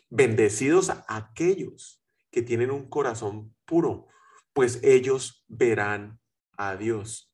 Bendecidos 0.09 0.89
a 0.89 1.03
aquellos 1.07 2.03
que 2.31 2.41
tienen 2.41 2.71
un 2.71 2.87
corazón 2.89 3.55
puro, 3.65 4.07
pues 4.53 4.79
ellos 4.83 5.43
verán 5.47 6.19
a 6.57 6.75
Dios. 6.75 7.31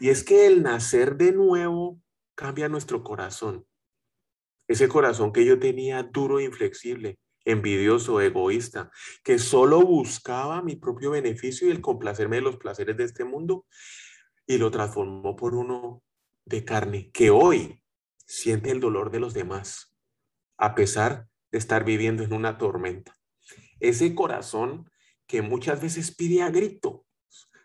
Y 0.00 0.10
es 0.10 0.22
que 0.22 0.46
el 0.46 0.62
nacer 0.62 1.16
de 1.16 1.32
nuevo 1.32 2.00
cambia 2.34 2.68
nuestro 2.68 3.02
corazón. 3.02 3.66
Ese 4.68 4.88
corazón 4.88 5.32
que 5.32 5.44
yo 5.44 5.58
tenía 5.58 6.02
duro 6.02 6.38
e 6.38 6.44
inflexible, 6.44 7.18
envidioso, 7.44 8.20
egoísta, 8.20 8.90
que 9.24 9.38
solo 9.38 9.80
buscaba 9.80 10.62
mi 10.62 10.76
propio 10.76 11.12
beneficio 11.12 11.66
y 11.66 11.70
el 11.70 11.80
complacerme 11.80 12.36
de 12.36 12.42
los 12.42 12.58
placeres 12.58 12.96
de 12.96 13.04
este 13.04 13.24
mundo, 13.24 13.66
y 14.46 14.58
lo 14.58 14.70
transformó 14.70 15.36
por 15.36 15.54
uno 15.54 16.02
de 16.44 16.64
carne, 16.64 17.10
que 17.12 17.30
hoy 17.30 17.82
siente 18.26 18.70
el 18.70 18.80
dolor 18.80 19.10
de 19.10 19.20
los 19.20 19.34
demás, 19.34 19.96
a 20.58 20.74
pesar 20.74 21.28
de 21.50 21.58
estar 21.58 21.84
viviendo 21.84 22.22
en 22.22 22.32
una 22.32 22.58
tormenta. 22.58 23.16
Ese 23.80 24.14
corazón 24.14 24.90
que 25.26 25.42
muchas 25.42 25.80
veces 25.80 26.14
pide 26.14 26.42
a 26.42 26.50
grito 26.50 27.06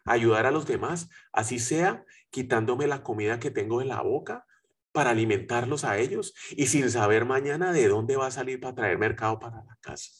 ayudar 0.05 0.45
a 0.45 0.51
los 0.51 0.65
demás, 0.65 1.09
así 1.31 1.59
sea 1.59 2.05
quitándome 2.29 2.87
la 2.87 3.03
comida 3.03 3.39
que 3.39 3.51
tengo 3.51 3.81
en 3.81 3.89
la 3.89 4.01
boca 4.01 4.45
para 4.91 5.11
alimentarlos 5.11 5.83
a 5.83 5.97
ellos 5.97 6.33
y 6.51 6.67
sin 6.67 6.89
saber 6.89 7.25
mañana 7.25 7.71
de 7.71 7.87
dónde 7.87 8.15
va 8.15 8.27
a 8.27 8.31
salir 8.31 8.59
para 8.59 8.75
traer 8.75 8.97
mercado 8.97 9.39
para 9.39 9.63
la 9.63 9.77
casa. 9.81 10.11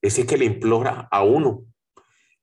Ese 0.00 0.26
que 0.26 0.38
le 0.38 0.44
implora 0.44 1.08
a 1.10 1.22
uno 1.22 1.64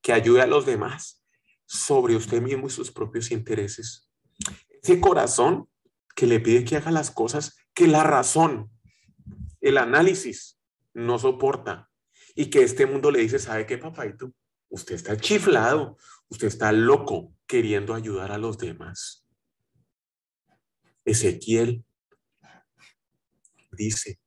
que 0.00 0.12
ayude 0.12 0.42
a 0.42 0.46
los 0.46 0.66
demás 0.66 1.24
sobre 1.66 2.14
usted 2.14 2.42
mismo 2.42 2.66
y 2.66 2.70
sus 2.70 2.92
propios 2.92 3.30
intereses. 3.30 4.10
Ese 4.82 5.00
corazón 5.00 5.68
que 6.14 6.26
le 6.26 6.40
pide 6.40 6.64
que 6.64 6.76
haga 6.76 6.90
las 6.90 7.10
cosas 7.10 7.56
que 7.72 7.88
la 7.88 8.04
razón, 8.04 8.70
el 9.60 9.78
análisis 9.78 10.60
no 10.92 11.18
soporta 11.18 11.90
y 12.34 12.50
que 12.50 12.62
este 12.62 12.86
mundo 12.86 13.10
le 13.10 13.20
dice, 13.20 13.38
¿sabe 13.38 13.66
qué, 13.66 13.78
papá? 13.78 14.04
tú? 14.16 14.32
Usted 14.68 14.94
está 14.94 15.16
chiflado, 15.16 15.96
usted 16.28 16.48
está 16.48 16.72
loco 16.72 17.32
queriendo 17.46 17.94
ayudar 17.94 18.32
a 18.32 18.38
los 18.38 18.58
demás. 18.58 19.26
Ezequiel 21.04 21.84
dice, 23.72 24.18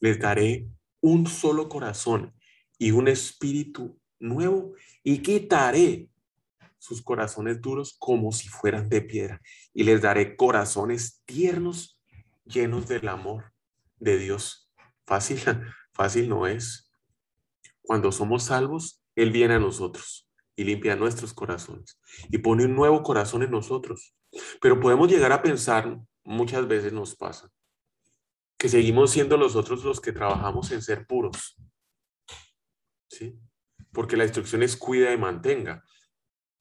les 0.00 0.18
daré 0.18 0.68
un 1.00 1.26
solo 1.26 1.68
corazón 1.68 2.34
y 2.78 2.90
un 2.92 3.08
espíritu 3.08 4.00
nuevo 4.18 4.74
y 5.02 5.18
quitaré 5.18 6.08
sus 6.78 7.02
corazones 7.02 7.60
duros 7.60 7.94
como 7.98 8.32
si 8.32 8.48
fueran 8.48 8.88
de 8.88 9.02
piedra 9.02 9.40
y 9.74 9.84
les 9.84 10.00
daré 10.00 10.36
corazones 10.36 11.22
tiernos 11.26 12.00
llenos 12.44 12.88
del 12.88 13.08
amor 13.08 13.52
de 13.98 14.18
Dios. 14.18 14.70
Fácil, 15.06 15.40
fácil 15.92 16.28
no 16.28 16.46
es. 16.46 16.89
Cuando 17.82 18.12
somos 18.12 18.44
salvos, 18.44 19.02
Él 19.16 19.30
viene 19.30 19.54
a 19.54 19.58
nosotros 19.58 20.28
y 20.56 20.64
limpia 20.64 20.96
nuestros 20.96 21.32
corazones 21.32 21.98
y 22.28 22.38
pone 22.38 22.64
un 22.64 22.74
nuevo 22.74 23.02
corazón 23.02 23.42
en 23.42 23.50
nosotros. 23.50 24.14
Pero 24.60 24.78
podemos 24.78 25.08
llegar 25.10 25.32
a 25.32 25.42
pensar, 25.42 25.98
muchas 26.24 26.68
veces 26.68 26.92
nos 26.92 27.16
pasa, 27.16 27.50
que 28.58 28.68
seguimos 28.68 29.10
siendo 29.10 29.36
nosotros 29.36 29.82
los 29.84 30.00
que 30.00 30.12
trabajamos 30.12 30.70
en 30.70 30.82
ser 30.82 31.06
puros. 31.06 31.56
¿Sí? 33.08 33.38
Porque 33.92 34.16
la 34.16 34.24
instrucción 34.24 34.62
es 34.62 34.76
cuida 34.76 35.12
y 35.12 35.18
mantenga. 35.18 35.82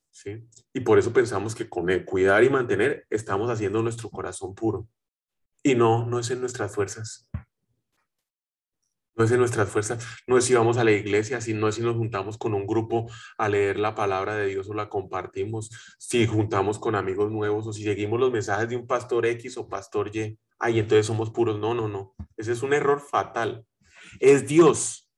¿Sí? 0.09 0.47
Y 0.73 0.79
por 0.79 0.97
eso 0.97 1.13
pensamos 1.13 1.53
que 1.53 1.69
con 1.69 1.87
cuidar 2.05 2.43
y 2.43 2.49
mantener 2.49 3.05
estamos 3.09 3.49
haciendo 3.49 3.83
nuestro 3.83 4.09
corazón 4.09 4.55
puro. 4.55 4.87
Y 5.61 5.75
no, 5.75 6.05
no 6.05 6.19
es 6.19 6.31
en 6.31 6.39
nuestras 6.39 6.73
fuerzas, 6.73 7.28
no 9.19 9.25
es 9.25 9.31
en 9.31 9.39
nuestras 9.39 9.69
fuerzas, 9.69 10.07
no 10.27 10.37
es 10.37 10.45
si 10.45 10.53
vamos 10.53 10.77
a 10.77 10.85
la 10.85 10.93
iglesia, 10.93 11.41
si 11.41 11.53
no 11.53 11.67
es 11.67 11.75
si 11.75 11.81
nos 11.81 11.97
juntamos 11.97 12.37
con 12.37 12.53
un 12.53 12.65
grupo 12.65 13.11
a 13.37 13.49
leer 13.49 13.77
la 13.77 13.93
palabra 13.93 14.35
de 14.35 14.47
Dios 14.47 14.69
o 14.69 14.73
la 14.73 14.87
compartimos, 14.87 15.69
si 15.97 16.25
juntamos 16.25 16.79
con 16.79 16.95
amigos 16.95 17.29
nuevos 17.29 17.67
o 17.67 17.73
si 17.73 17.83
seguimos 17.83 18.17
los 18.17 18.31
mensajes 18.31 18.69
de 18.69 18.77
un 18.77 18.87
pastor 18.87 19.25
X 19.25 19.57
o 19.57 19.67
pastor 19.67 20.15
Y, 20.15 20.39
ay, 20.57 20.79
entonces 20.79 21.05
somos 21.05 21.31
puros. 21.31 21.59
No, 21.59 21.73
no, 21.73 21.89
no. 21.89 22.15
Ese 22.37 22.53
es 22.53 22.63
un 22.63 22.71
error 22.71 23.01
fatal. 23.01 23.65
Es 24.21 24.47
Dios 24.47 25.11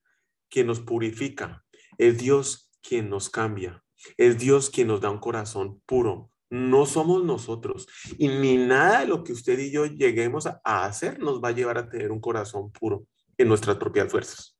quien 0.50 0.66
nos 0.66 0.80
purifica, 0.80 1.64
es 1.96 2.18
Dios 2.18 2.72
quien 2.82 3.08
nos 3.08 3.30
cambia, 3.30 3.84
es 4.16 4.36
Dios 4.36 4.68
quien 4.68 4.88
nos 4.88 5.00
da 5.00 5.10
un 5.10 5.20
corazón 5.20 5.80
puro. 5.86 6.32
No 6.50 6.86
somos 6.86 7.22
nosotros. 7.22 7.86
Y 8.18 8.26
ni 8.26 8.56
nada 8.56 9.00
de 9.00 9.06
lo 9.06 9.22
que 9.22 9.32
usted 9.32 9.56
y 9.60 9.70
yo 9.70 9.86
lleguemos 9.86 10.46
a 10.46 10.60
hacer 10.64 11.20
nos 11.20 11.40
va 11.40 11.50
a 11.50 11.52
llevar 11.52 11.78
a 11.78 11.88
tener 11.88 12.10
un 12.10 12.20
corazón 12.20 12.72
puro 12.72 13.06
en 13.42 13.48
nuestras 13.48 13.76
propias 13.76 14.10
fuerzas. 14.10 14.56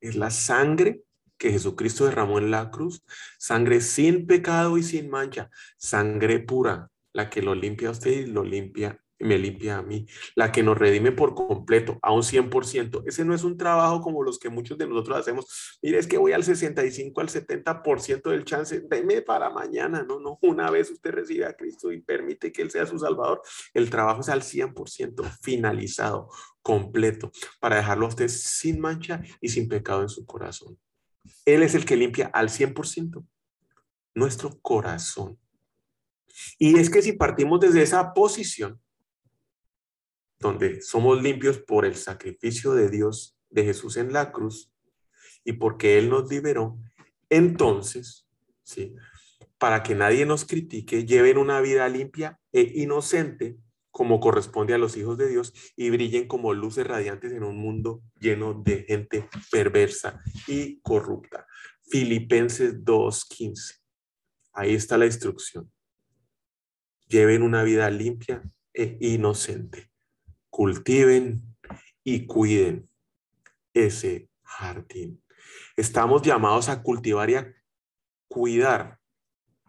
Es 0.00 0.16
la 0.16 0.30
sangre 0.30 1.02
que 1.38 1.50
Jesucristo 1.50 2.06
derramó 2.06 2.38
en 2.38 2.50
la 2.50 2.70
cruz, 2.70 3.02
sangre 3.38 3.80
sin 3.80 4.26
pecado 4.26 4.78
y 4.78 4.82
sin 4.82 5.10
mancha, 5.10 5.50
sangre 5.76 6.40
pura, 6.40 6.90
la 7.12 7.30
que 7.30 7.42
lo 7.42 7.54
limpia 7.54 7.88
a 7.88 7.92
usted 7.92 8.10
y 8.10 8.26
lo 8.26 8.44
limpia 8.44 9.03
me 9.24 9.38
limpia 9.38 9.78
a 9.78 9.82
mí, 9.82 10.06
la 10.34 10.52
que 10.52 10.62
nos 10.62 10.76
redime 10.76 11.10
por 11.10 11.34
completo, 11.34 11.98
a 12.02 12.12
un 12.12 12.22
100%. 12.22 13.04
Ese 13.06 13.24
no 13.24 13.34
es 13.34 13.42
un 13.42 13.56
trabajo 13.56 14.02
como 14.02 14.22
los 14.22 14.38
que 14.38 14.50
muchos 14.50 14.76
de 14.76 14.86
nosotros 14.86 15.18
hacemos. 15.18 15.78
Mire, 15.82 15.98
es 15.98 16.06
que 16.06 16.18
voy 16.18 16.32
al 16.32 16.44
65, 16.44 17.20
al 17.22 17.28
70% 17.28 18.30
del 18.30 18.44
chance, 18.44 18.82
deme 18.82 19.22
para 19.22 19.48
mañana. 19.48 20.04
No, 20.06 20.20
no, 20.20 20.38
una 20.42 20.70
vez 20.70 20.90
usted 20.90 21.10
recibe 21.10 21.46
a 21.46 21.54
Cristo 21.54 21.90
y 21.90 22.02
permite 22.02 22.52
que 22.52 22.60
Él 22.60 22.70
sea 22.70 22.84
su 22.84 22.98
Salvador, 22.98 23.40
el 23.72 23.88
trabajo 23.88 24.20
es 24.20 24.28
al 24.28 24.42
100% 24.42 25.38
finalizado, 25.40 26.28
completo, 26.60 27.32
para 27.60 27.76
dejarlo 27.76 28.04
a 28.04 28.10
usted 28.10 28.28
sin 28.28 28.78
mancha 28.78 29.22
y 29.40 29.48
sin 29.48 29.68
pecado 29.68 30.02
en 30.02 30.10
su 30.10 30.26
corazón. 30.26 30.78
Él 31.46 31.62
es 31.62 31.74
el 31.74 31.86
que 31.86 31.96
limpia 31.96 32.26
al 32.26 32.50
100% 32.50 33.24
nuestro 34.14 34.60
corazón. 34.60 35.38
Y 36.58 36.78
es 36.78 36.90
que 36.90 37.00
si 37.00 37.12
partimos 37.12 37.60
desde 37.60 37.82
esa 37.82 38.12
posición, 38.12 38.80
donde 40.44 40.82
somos 40.82 41.22
limpios 41.22 41.56
por 41.58 41.86
el 41.86 41.94
sacrificio 41.94 42.74
de 42.74 42.90
Dios, 42.90 43.34
de 43.48 43.64
Jesús 43.64 43.96
en 43.96 44.12
la 44.12 44.30
cruz, 44.30 44.70
y 45.42 45.54
porque 45.54 45.96
Él 45.96 46.10
nos 46.10 46.28
liberó, 46.28 46.78
entonces, 47.30 48.28
¿sí? 48.62 48.94
para 49.56 49.82
que 49.82 49.94
nadie 49.94 50.26
nos 50.26 50.44
critique, 50.44 51.06
lleven 51.06 51.38
una 51.38 51.62
vida 51.62 51.88
limpia 51.88 52.38
e 52.52 52.72
inocente, 52.74 53.56
como 53.90 54.20
corresponde 54.20 54.74
a 54.74 54.78
los 54.78 54.98
hijos 54.98 55.16
de 55.16 55.30
Dios, 55.30 55.54
y 55.76 55.88
brillen 55.88 56.28
como 56.28 56.52
luces 56.52 56.86
radiantes 56.86 57.32
en 57.32 57.42
un 57.42 57.56
mundo 57.56 58.02
lleno 58.20 58.52
de 58.52 58.84
gente 58.86 59.26
perversa 59.50 60.22
y 60.46 60.78
corrupta. 60.80 61.46
Filipenses 61.88 62.84
2.15. 62.84 63.80
Ahí 64.52 64.74
está 64.74 64.98
la 64.98 65.06
instrucción. 65.06 65.72
Lleven 67.08 67.42
una 67.42 67.62
vida 67.62 67.88
limpia 67.88 68.42
e 68.74 68.98
inocente. 69.00 69.93
Cultiven 70.54 71.42
y 72.04 72.26
cuiden 72.26 72.88
ese 73.72 74.30
jardín. 74.44 75.20
Estamos 75.76 76.22
llamados 76.22 76.68
a 76.68 76.80
cultivar 76.80 77.28
y 77.28 77.34
a 77.34 77.52
cuidar, 78.28 79.00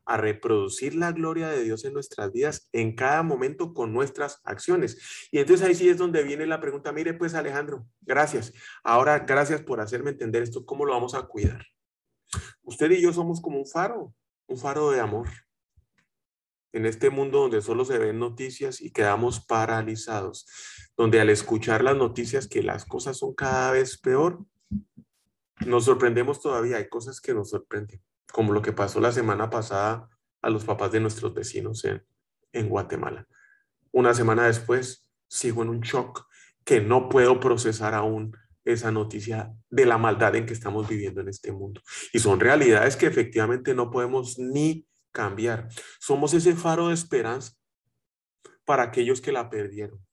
a 0.05 0.17
reproducir 0.17 0.93
la 0.93 1.11
gloria 1.11 1.47
de 1.49 1.63
Dios 1.63 1.85
en 1.85 1.93
nuestras 1.93 2.31
vidas 2.31 2.69
en 2.71 2.95
cada 2.95 3.23
momento 3.23 3.73
con 3.73 3.93
nuestras 3.93 4.41
acciones. 4.43 5.27
Y 5.31 5.39
entonces 5.39 5.65
ahí 5.65 5.73
sí 5.73 5.89
es 5.89 5.97
donde 5.97 6.21
viene 6.21 6.45
la 6.45 6.61
pregunta, 6.61 6.91
mire 6.91 7.15
pues 7.15 7.33
Alejandro, 7.33 7.87
gracias. 8.01 8.53
Ahora, 8.83 9.17
gracias 9.17 9.63
por 9.63 9.81
hacerme 9.81 10.11
entender 10.11 10.43
esto, 10.43 10.67
¿cómo 10.67 10.85
lo 10.85 10.93
vamos 10.93 11.15
a 11.15 11.23
cuidar? 11.23 11.65
Usted 12.61 12.91
y 12.91 13.01
yo 13.01 13.11
somos 13.11 13.41
como 13.41 13.57
un 13.57 13.65
faro, 13.65 14.13
un 14.45 14.59
faro 14.59 14.91
de 14.91 14.99
amor. 14.99 15.29
En 16.75 16.85
este 16.85 17.09
mundo 17.09 17.39
donde 17.39 17.61
solo 17.61 17.85
se 17.85 17.97
ven 17.97 18.19
noticias 18.19 18.81
y 18.81 18.91
quedamos 18.91 19.39
paralizados, 19.39 20.45
donde 20.97 21.21
al 21.21 21.29
escuchar 21.29 21.81
las 21.81 21.95
noticias 21.95 22.49
que 22.49 22.61
las 22.61 22.83
cosas 22.83 23.17
son 23.17 23.33
cada 23.33 23.71
vez 23.71 23.97
peor, 23.97 24.45
nos 25.65 25.85
sorprendemos 25.85 26.41
todavía, 26.41 26.75
hay 26.75 26.89
cosas 26.89 27.21
que 27.21 27.33
nos 27.33 27.51
sorprenden, 27.51 28.01
como 28.29 28.51
lo 28.51 28.61
que 28.61 28.73
pasó 28.73 28.99
la 28.99 29.13
semana 29.13 29.49
pasada 29.49 30.09
a 30.41 30.49
los 30.49 30.65
papás 30.65 30.91
de 30.91 30.99
nuestros 30.99 31.33
vecinos 31.33 31.85
en, 31.85 32.69
Guatemala. 32.69 33.25
Una 33.93 34.13
semana 34.13 34.47
después, 34.47 35.09
sigo 35.29 35.63
en 35.63 35.69
un 35.69 35.79
shock 35.79 36.27
que 36.65 36.81
no 36.81 37.07
puedo 37.07 37.39
procesar 37.39 37.93
aún 37.93 38.35
esa 38.65 38.91
noticia 38.91 39.53
de 39.69 39.85
la 39.85 39.97
maldad 39.97 40.35
en 40.35 40.45
que 40.45 40.53
estamos 40.53 40.89
viviendo 40.89 41.21
en 41.21 41.29
este 41.29 41.53
mundo. 41.53 41.79
Y 42.11 42.19
son 42.19 42.41
realidades 42.41 42.97
que 42.97 43.05
efectivamente 43.05 43.73
no 43.73 43.89
podemos 43.89 44.37
ni 44.37 44.85
cambiar. 45.15 45.69
Somos 45.99 46.33
ese 46.33 46.55
faro 46.55 46.89
de 46.89 46.93
esperanza 46.93 47.53
para 48.65 48.83
aquellos 48.83 49.21
que 49.21 49.31
la 49.31 49.49
perdieron. 49.49 50.05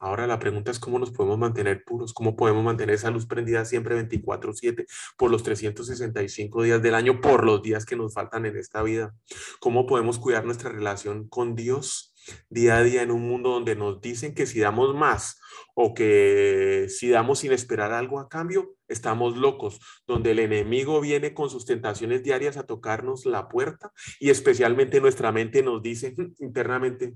Ahora 0.00 0.28
la 0.28 0.38
pregunta 0.38 0.70
es 0.70 0.78
cómo 0.78 1.00
nos 1.00 1.10
podemos 1.10 1.38
mantener 1.38 1.82
puros, 1.84 2.14
cómo 2.14 2.36
podemos 2.36 2.64
mantener 2.64 2.94
esa 2.94 3.10
luz 3.10 3.26
prendida 3.26 3.64
siempre 3.64 3.96
24/7 3.96 4.86
por 5.16 5.30
los 5.30 5.42
365 5.42 6.62
días 6.62 6.80
del 6.80 6.94
año, 6.94 7.20
por 7.20 7.44
los 7.44 7.62
días 7.62 7.84
que 7.84 7.96
nos 7.96 8.14
faltan 8.14 8.46
en 8.46 8.56
esta 8.56 8.82
vida. 8.82 9.14
Cómo 9.60 9.86
podemos 9.86 10.20
cuidar 10.20 10.44
nuestra 10.44 10.70
relación 10.70 11.28
con 11.28 11.56
Dios 11.56 12.14
día 12.48 12.76
a 12.76 12.82
día 12.82 13.02
en 13.02 13.10
un 13.10 13.22
mundo 13.22 13.50
donde 13.50 13.76
nos 13.76 14.00
dicen 14.00 14.34
que 14.34 14.46
si 14.46 14.60
damos 14.60 14.94
más 14.94 15.40
o 15.74 15.94
que 15.94 16.86
si 16.88 17.08
damos 17.08 17.40
sin 17.40 17.52
esperar 17.52 17.92
algo 17.92 18.20
a 18.20 18.28
cambio, 18.28 18.74
estamos 18.88 19.36
locos, 19.36 19.80
donde 20.06 20.32
el 20.32 20.40
enemigo 20.40 21.00
viene 21.00 21.34
con 21.34 21.50
sus 21.50 21.66
tentaciones 21.66 22.22
diarias 22.22 22.56
a 22.56 22.66
tocarnos 22.66 23.26
la 23.26 23.48
puerta 23.48 23.92
y 24.18 24.30
especialmente 24.30 25.00
nuestra 25.00 25.32
mente 25.32 25.62
nos 25.62 25.82
dice 25.82 26.14
internamente, 26.38 27.14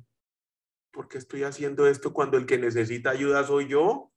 ¿por 0.93 1.09
qué 1.09 1.19
estoy 1.19 1.43
haciendo 1.43 1.87
esto 1.87 2.13
cuando 2.13 2.37
el 2.37 2.47
que 2.47 2.59
necesita 2.59 3.11
ayuda 3.11 3.45
soy 3.45 3.69
yo? 3.69 4.13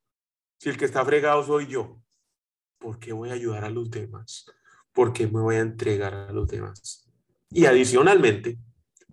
Si 0.58 0.70
el 0.70 0.78
que 0.78 0.86
está 0.86 1.04
fregado 1.04 1.44
soy 1.44 1.68
yo, 1.68 2.00
¿por 2.78 3.00
qué 3.00 3.14
voy 3.14 3.30
a 3.30 3.34
ayudar 3.34 3.66
a 3.66 3.70
los 3.70 3.90
demás? 3.90 4.46
¿Por 4.94 5.12
qué 5.12 5.28
me 5.28 5.42
voy 5.42 5.56
a 5.56 5.62
entregar 5.62 6.14
a 6.14 6.32
los 6.32 6.48
demás? 6.48 7.10
Y 7.50 7.66
adicionalmente, 7.66 8.58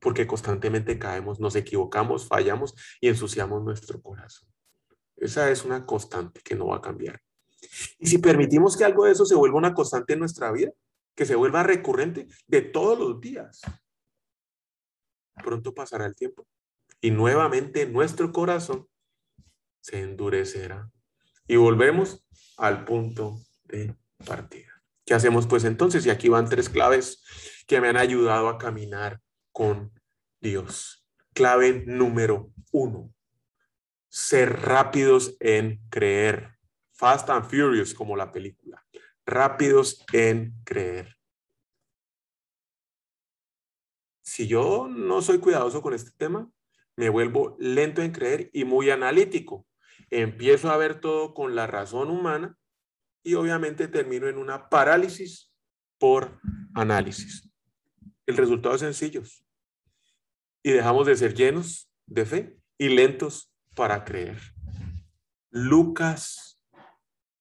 porque 0.02 0.26
constantemente 0.26 0.98
caemos, 0.98 1.38
nos 1.38 1.54
equivocamos, 1.54 2.26
fallamos 2.26 2.74
y 3.00 3.08
ensuciamos 3.08 3.62
nuestro 3.62 4.02
corazón. 4.02 4.48
Esa 5.16 5.48
es 5.50 5.64
una 5.64 5.86
constante 5.86 6.40
que 6.44 6.56
no 6.56 6.66
va 6.66 6.78
a 6.78 6.82
cambiar. 6.82 7.20
Y 8.00 8.08
si 8.08 8.18
permitimos 8.18 8.76
que 8.76 8.84
algo 8.84 9.04
de 9.04 9.12
eso 9.12 9.24
se 9.24 9.36
vuelva 9.36 9.58
una 9.58 9.74
constante 9.74 10.14
en 10.14 10.18
nuestra 10.18 10.50
vida, 10.50 10.72
que 11.14 11.24
se 11.24 11.36
vuelva 11.36 11.62
recurrente 11.62 12.26
de 12.48 12.62
todos 12.62 12.98
los 12.98 13.20
días, 13.20 13.60
pronto 15.42 15.72
pasará 15.72 16.06
el 16.06 16.16
tiempo 16.16 16.48
y 17.00 17.12
nuevamente 17.12 17.86
nuestro 17.86 18.32
corazón 18.32 18.88
se 19.80 20.00
endurecerá 20.00 20.90
y 21.46 21.56
volvemos 21.56 22.26
al 22.56 22.84
punto 22.84 23.38
de 23.64 23.94
partida. 24.26 24.82
¿Qué 25.04 25.14
hacemos 25.14 25.46
pues 25.46 25.62
entonces? 25.62 26.04
Y 26.06 26.10
aquí 26.10 26.28
van 26.28 26.48
tres 26.48 26.68
claves 26.68 27.22
que 27.68 27.80
me 27.80 27.88
han 27.88 27.96
ayudado 27.96 28.48
a 28.48 28.58
caminar 28.58 29.20
con 29.52 29.92
Dios. 30.40 31.06
Clave 31.34 31.84
número 31.86 32.52
uno, 32.72 33.12
ser 34.08 34.60
rápidos 34.60 35.36
en 35.40 35.80
creer. 35.88 36.58
Fast 36.92 37.30
and 37.30 37.44
Furious 37.48 37.94
como 37.94 38.16
la 38.16 38.30
película. 38.30 38.84
Rápidos 39.24 40.04
en 40.12 40.54
creer. 40.64 41.16
Si 44.22 44.46
yo 44.46 44.88
no 44.88 45.20
soy 45.20 45.38
cuidadoso 45.38 45.82
con 45.82 45.94
este 45.94 46.10
tema, 46.16 46.50
me 46.96 47.08
vuelvo 47.08 47.56
lento 47.58 48.02
en 48.02 48.12
creer 48.12 48.50
y 48.52 48.64
muy 48.64 48.90
analítico. 48.90 49.66
Empiezo 50.10 50.70
a 50.70 50.76
ver 50.76 51.00
todo 51.00 51.34
con 51.34 51.54
la 51.54 51.66
razón 51.66 52.10
humana 52.10 52.56
y 53.22 53.34
obviamente 53.34 53.88
termino 53.88 54.28
en 54.28 54.38
una 54.38 54.68
parálisis 54.68 55.52
por 55.98 56.40
análisis. 56.74 57.51
El 58.32 58.38
resultado 58.38 58.74
es 58.74 58.80
sencillo. 58.80 59.22
Y 60.62 60.70
dejamos 60.70 61.06
de 61.06 61.16
ser 61.16 61.34
llenos 61.34 61.90
de 62.06 62.24
fe 62.24 62.56
y 62.78 62.88
lentos 62.88 63.52
para 63.76 64.04
creer. 64.04 64.40
Lucas 65.50 66.58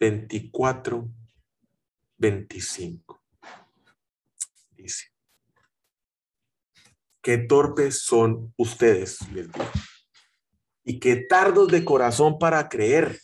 24, 0.02 1.10
25. 2.18 3.24
Dice, 4.72 5.14
qué 7.22 7.38
torpes 7.38 8.02
son 8.02 8.54
ustedes, 8.58 9.20
y 10.84 11.00
qué 11.00 11.16
tardos 11.16 11.70
de 11.70 11.86
corazón 11.86 12.38
para 12.38 12.68
creer 12.68 13.18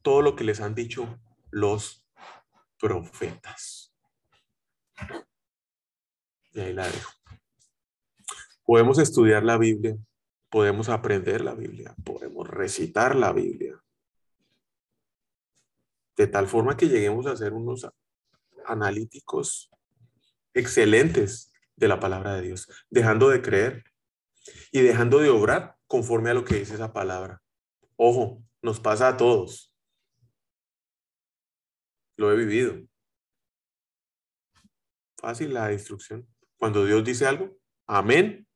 todo 0.00 0.22
lo 0.22 0.34
que 0.34 0.44
les 0.44 0.62
han 0.62 0.74
dicho 0.74 1.20
los 1.50 2.06
profetas. 2.78 3.94
Y 6.52 6.60
ahí 6.60 6.72
la 6.72 6.86
dejo. 6.86 7.12
Podemos 8.64 8.98
estudiar 8.98 9.42
la 9.42 9.58
Biblia, 9.58 9.96
podemos 10.48 10.88
aprender 10.88 11.40
la 11.40 11.54
Biblia, 11.54 11.94
podemos 12.04 12.48
recitar 12.48 13.16
la 13.16 13.32
Biblia. 13.32 13.82
De 16.16 16.26
tal 16.26 16.46
forma 16.46 16.76
que 16.76 16.88
lleguemos 16.88 17.26
a 17.26 17.36
ser 17.36 17.52
unos 17.52 17.88
analíticos 18.66 19.70
excelentes 20.54 21.52
de 21.76 21.88
la 21.88 21.98
palabra 21.98 22.34
de 22.34 22.42
Dios, 22.42 22.68
dejando 22.90 23.30
de 23.30 23.42
creer 23.42 23.84
y 24.70 24.80
dejando 24.80 25.18
de 25.18 25.30
obrar 25.30 25.76
conforme 25.86 26.30
a 26.30 26.34
lo 26.34 26.44
que 26.44 26.56
dice 26.56 26.74
esa 26.74 26.92
palabra. 26.92 27.42
Ojo, 27.96 28.42
nos 28.60 28.80
pasa 28.80 29.08
a 29.08 29.16
todos. 29.16 29.74
Lo 32.16 32.30
he 32.30 32.36
vivido. 32.36 32.86
Fácil 35.18 35.54
la 35.54 35.72
instrucción. 35.72 36.31
Cuando 36.62 36.84
Dios 36.84 37.02
dice 37.02 37.26
algo, 37.26 37.58
amén, 37.88 38.46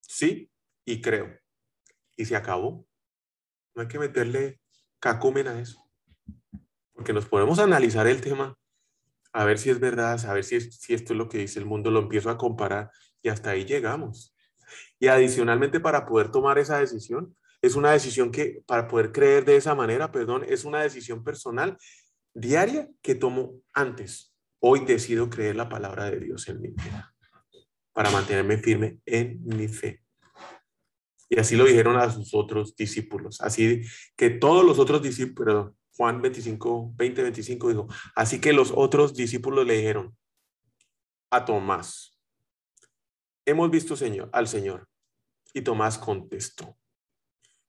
sí 0.00 0.48
y 0.84 1.00
creo. 1.00 1.36
Y 2.16 2.24
se 2.24 2.36
acabó. 2.36 2.86
No 3.74 3.82
hay 3.82 3.88
que 3.88 3.98
meterle 3.98 4.60
cacumen 5.00 5.48
a 5.48 5.58
eso. 5.58 5.90
Porque 6.92 7.12
nos 7.12 7.26
podemos 7.26 7.58
analizar 7.58 8.06
el 8.06 8.20
tema, 8.20 8.56
a 9.32 9.44
ver 9.44 9.58
si 9.58 9.70
es 9.70 9.80
verdad, 9.80 10.24
a 10.24 10.32
ver 10.34 10.44
si, 10.44 10.60
si 10.60 10.94
esto 10.94 11.14
es 11.14 11.18
lo 11.18 11.28
que 11.28 11.38
dice 11.38 11.58
el 11.58 11.66
mundo, 11.66 11.90
lo 11.90 11.98
empiezo 11.98 12.30
a 12.30 12.38
comparar 12.38 12.92
y 13.20 13.28
hasta 13.28 13.50
ahí 13.50 13.64
llegamos. 13.64 14.32
Y 15.00 15.08
adicionalmente 15.08 15.80
para 15.80 16.06
poder 16.06 16.30
tomar 16.30 16.60
esa 16.60 16.78
decisión, 16.78 17.36
es 17.60 17.74
una 17.74 17.90
decisión 17.90 18.30
que, 18.30 18.62
para 18.68 18.86
poder 18.86 19.10
creer 19.10 19.44
de 19.44 19.56
esa 19.56 19.74
manera, 19.74 20.12
perdón, 20.12 20.44
es 20.48 20.64
una 20.64 20.80
decisión 20.80 21.24
personal 21.24 21.76
diaria 22.34 22.88
que 23.02 23.16
tomo 23.16 23.62
antes. 23.74 24.32
Hoy 24.60 24.84
decido 24.84 25.28
creer 25.28 25.56
la 25.56 25.68
palabra 25.68 26.08
de 26.08 26.20
Dios 26.20 26.48
en 26.48 26.60
mi 26.60 26.68
vida 26.68 27.15
para 27.96 28.10
mantenerme 28.10 28.58
firme 28.58 28.98
en 29.06 29.42
mi 29.42 29.68
fe. 29.68 30.02
Y 31.30 31.40
así 31.40 31.56
lo 31.56 31.64
dijeron 31.64 31.96
a 31.96 32.10
sus 32.10 32.34
otros 32.34 32.76
discípulos. 32.76 33.40
Así 33.40 33.80
que 34.14 34.28
todos 34.28 34.66
los 34.66 34.78
otros 34.78 35.00
discípulos, 35.00 35.72
Juan 35.96 36.20
25, 36.20 36.92
20, 36.94 37.22
25 37.22 37.68
dijo, 37.70 37.88
así 38.14 38.38
que 38.38 38.52
los 38.52 38.70
otros 38.76 39.14
discípulos 39.14 39.66
le 39.66 39.78
dijeron 39.78 40.14
a 41.30 41.46
Tomás, 41.46 42.20
hemos 43.46 43.70
visto 43.70 43.96
señor, 43.96 44.28
al 44.34 44.46
Señor. 44.46 44.86
Y 45.54 45.62
Tomás 45.62 45.96
contestó, 45.96 46.76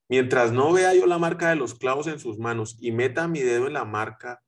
mientras 0.09 0.51
no 0.51 0.73
vea 0.73 0.93
yo 0.93 1.05
la 1.05 1.19
marca 1.19 1.51
de 1.51 1.55
los 1.55 1.73
clavos 1.73 2.05
en 2.07 2.19
sus 2.19 2.37
manos 2.37 2.75
y 2.81 2.91
meta 2.91 3.29
mi 3.29 3.39
dedo 3.39 3.67
en 3.67 3.73
la 3.73 3.85
marca 3.85 4.43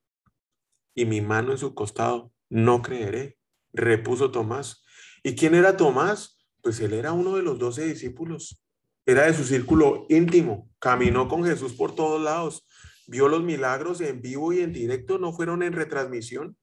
y 0.94 1.06
mi 1.06 1.22
mano 1.22 1.54
en 1.54 1.58
su 1.58 1.74
costado, 1.74 2.34
no 2.50 2.82
creeré. 2.82 3.38
Repuso 3.72 4.32
Tomás, 4.32 4.84
¿Y 5.24 5.36
quién 5.36 5.56
era 5.56 5.78
Tomás? 5.78 6.38
Pues 6.62 6.80
él 6.80 6.94
era 6.94 7.14
uno 7.14 7.36
de 7.36 7.44
los 7.44 7.60
doce 7.60 7.86
discípulos. 7.86 8.64
Era 9.06 9.26
de 9.26 9.34
su 9.34 9.44
círculo 9.44 10.06
íntimo. 10.10 10.70
Caminó 10.80 11.28
con 11.28 11.44
Jesús 11.44 11.74
por 11.74 11.96
todos 11.96 12.22
lados. 12.22 12.66
Vio 13.08 13.28
los 13.28 13.44
milagros 13.44 14.02
en 14.02 14.22
vivo 14.22 14.54
y 14.54 14.60
en 14.60 14.74
directo. 14.74 15.18
No 15.18 15.34
fueron 15.34 15.64
en 15.64 15.74
retransmisión. 15.74 16.58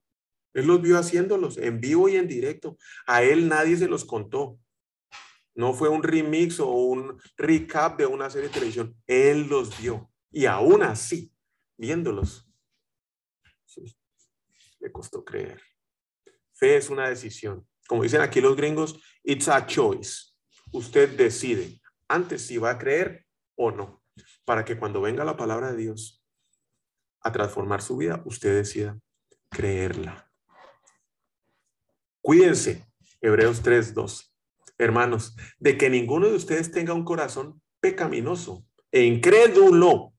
Él 0.54 0.66
los 0.66 0.80
vio 0.80 0.98
haciéndolos 0.98 1.58
en 1.58 1.80
vivo 1.80 2.08
y 2.08 2.16
en 2.16 2.28
directo. 2.28 2.78
A 3.06 3.22
él 3.22 3.48
nadie 3.48 3.76
se 3.76 3.88
los 3.88 4.04
contó. 4.04 4.58
No 5.54 5.72
fue 5.72 5.88
un 5.88 6.02
remix 6.02 6.60
o 6.60 6.70
un 6.70 7.20
recap 7.36 7.98
de 7.98 8.06
una 8.06 8.30
serie 8.30 8.48
de 8.48 8.54
televisión. 8.54 8.94
Él 9.06 9.48
los 9.48 9.80
vio. 9.80 10.10
Y 10.30 10.46
aún 10.46 10.82
así, 10.82 11.32
viéndolos, 11.78 12.46
le 14.80 14.92
costó 14.92 15.24
creer. 15.24 15.60
Fe 16.52 16.76
es 16.76 16.90
una 16.90 17.08
decisión. 17.08 17.66
Como 17.86 18.02
dicen 18.02 18.20
aquí 18.20 18.40
los 18.40 18.56
gringos, 18.56 19.00
it's 19.22 19.48
a 19.48 19.66
choice. 19.66 20.32
Usted 20.72 21.16
decide 21.16 21.80
antes 22.08 22.46
si 22.46 22.58
va 22.58 22.70
a 22.70 22.78
creer 22.78 23.26
o 23.54 23.70
no. 23.70 24.02
Para 24.44 24.64
que 24.64 24.78
cuando 24.78 25.00
venga 25.00 25.24
la 25.24 25.36
palabra 25.36 25.72
de 25.72 25.78
Dios 25.78 26.24
a 27.20 27.32
transformar 27.32 27.82
su 27.82 27.96
vida, 27.96 28.22
usted 28.24 28.54
decida 28.54 28.98
creerla. 29.50 30.30
Cuídense, 32.22 32.86
Hebreos 33.20 33.62
3:12. 33.62 34.26
Hermanos, 34.78 35.34
de 35.58 35.78
que 35.78 35.88
ninguno 35.88 36.28
de 36.28 36.34
ustedes 36.34 36.70
tenga 36.70 36.92
un 36.92 37.04
corazón 37.04 37.62
pecaminoso 37.80 38.66
e 38.90 39.04
incrédulo 39.04 40.12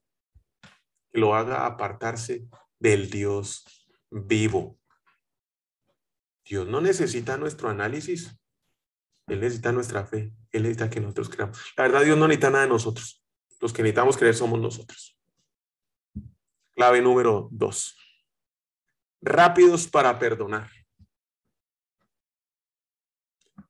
lo 1.12 1.36
haga 1.36 1.65
apartarse 1.65 2.47
del 2.80 3.10
Dios 3.10 3.65
vivo. 4.10 4.77
Dios 6.47 6.67
no 6.67 6.81
necesita 6.81 7.38
nuestro 7.38 7.69
análisis, 7.69 8.39
Él 9.27 9.41
necesita 9.41 9.71
nuestra 9.71 10.05
fe, 10.05 10.33
Él 10.51 10.63
necesita 10.63 10.89
que 10.89 11.01
nosotros 11.01 11.29
creamos. 11.29 11.60
La 11.75 11.83
verdad, 11.83 12.03
Dios 12.03 12.17
no 12.17 12.27
necesita 12.27 12.49
nada 12.49 12.63
de 12.63 12.69
nosotros. 12.69 13.23
Los 13.60 13.73
que 13.73 13.81
necesitamos 13.81 14.17
creer 14.17 14.36
somos 14.36 14.60
nosotros. 14.60 15.17
Clave 16.75 17.01
número 17.01 17.49
dos. 17.51 17.97
Rápidos 19.21 19.88
para 19.88 20.17
perdonar. 20.17 20.69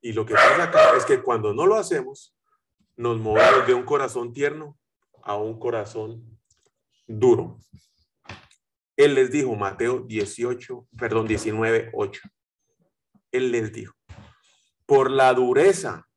Y 0.01 0.13
lo 0.13 0.25
que 0.25 0.35
pasa 0.35 0.63
acá 0.63 0.95
es 0.95 1.05
que 1.05 1.21
cuando 1.21 1.53
no 1.53 1.65
lo 1.65 1.75
hacemos, 1.75 2.37
nos 2.95 3.17
movemos 3.17 3.65
de 3.65 3.73
un 3.73 3.83
corazón 3.83 4.33
tierno 4.33 4.77
a 5.23 5.35
un 5.35 5.59
corazón 5.59 6.39
duro. 7.07 7.57
Él 8.95 9.15
les 9.15 9.31
dijo, 9.31 9.55
Mateo 9.55 9.99
18, 10.01 10.87
perdón, 10.97 11.27
19, 11.27 11.91
8. 11.93 12.21
Él 13.31 13.51
les 13.51 13.73
dijo, 13.73 13.95
por 14.85 15.11
la 15.11 15.33
dureza 15.33 16.07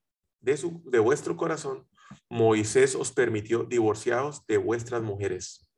de, 0.41 0.57
su, 0.57 0.83
de 0.85 0.99
vuestro 0.99 1.37
corazón, 1.37 1.87
Moisés 2.29 2.95
os 2.95 3.13
permitió 3.13 3.65
divorciados 3.65 4.47
de 4.47 4.57
vuestras 4.59 5.03
mujeres, 5.03 5.69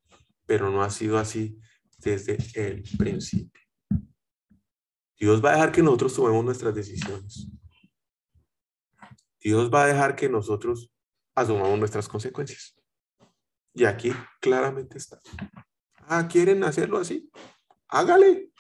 pero 0.47 0.71
no 0.71 0.83
ha 0.83 0.91
sido 0.91 1.19
así 1.19 1.59
desde 1.99 2.39
el 2.55 2.83
principio. 2.99 3.63
Dios 5.19 5.43
va 5.45 5.51
a 5.51 5.55
dejar 5.55 5.73
que 5.73 5.83
nosotros 5.83 6.15
tomemos 6.15 6.45
nuestras 6.45 6.75
decisiones. 6.75 7.49
Dios 9.41 9.73
va 9.73 9.85
a 9.85 9.87
dejar 9.87 10.17
que 10.17 10.29
nosotros 10.29 10.91
asumamos 11.35 11.79
nuestras 11.79 12.09
consecuencias. 12.09 12.77
Y 13.75 13.85
aquí 13.85 14.13
claramente 14.41 14.99
está. 14.99 15.21
Ah, 16.07 16.29
¿quieren 16.29 16.65
hacerlo 16.65 16.99
así? 16.99 17.31
Hágale. 17.89 18.51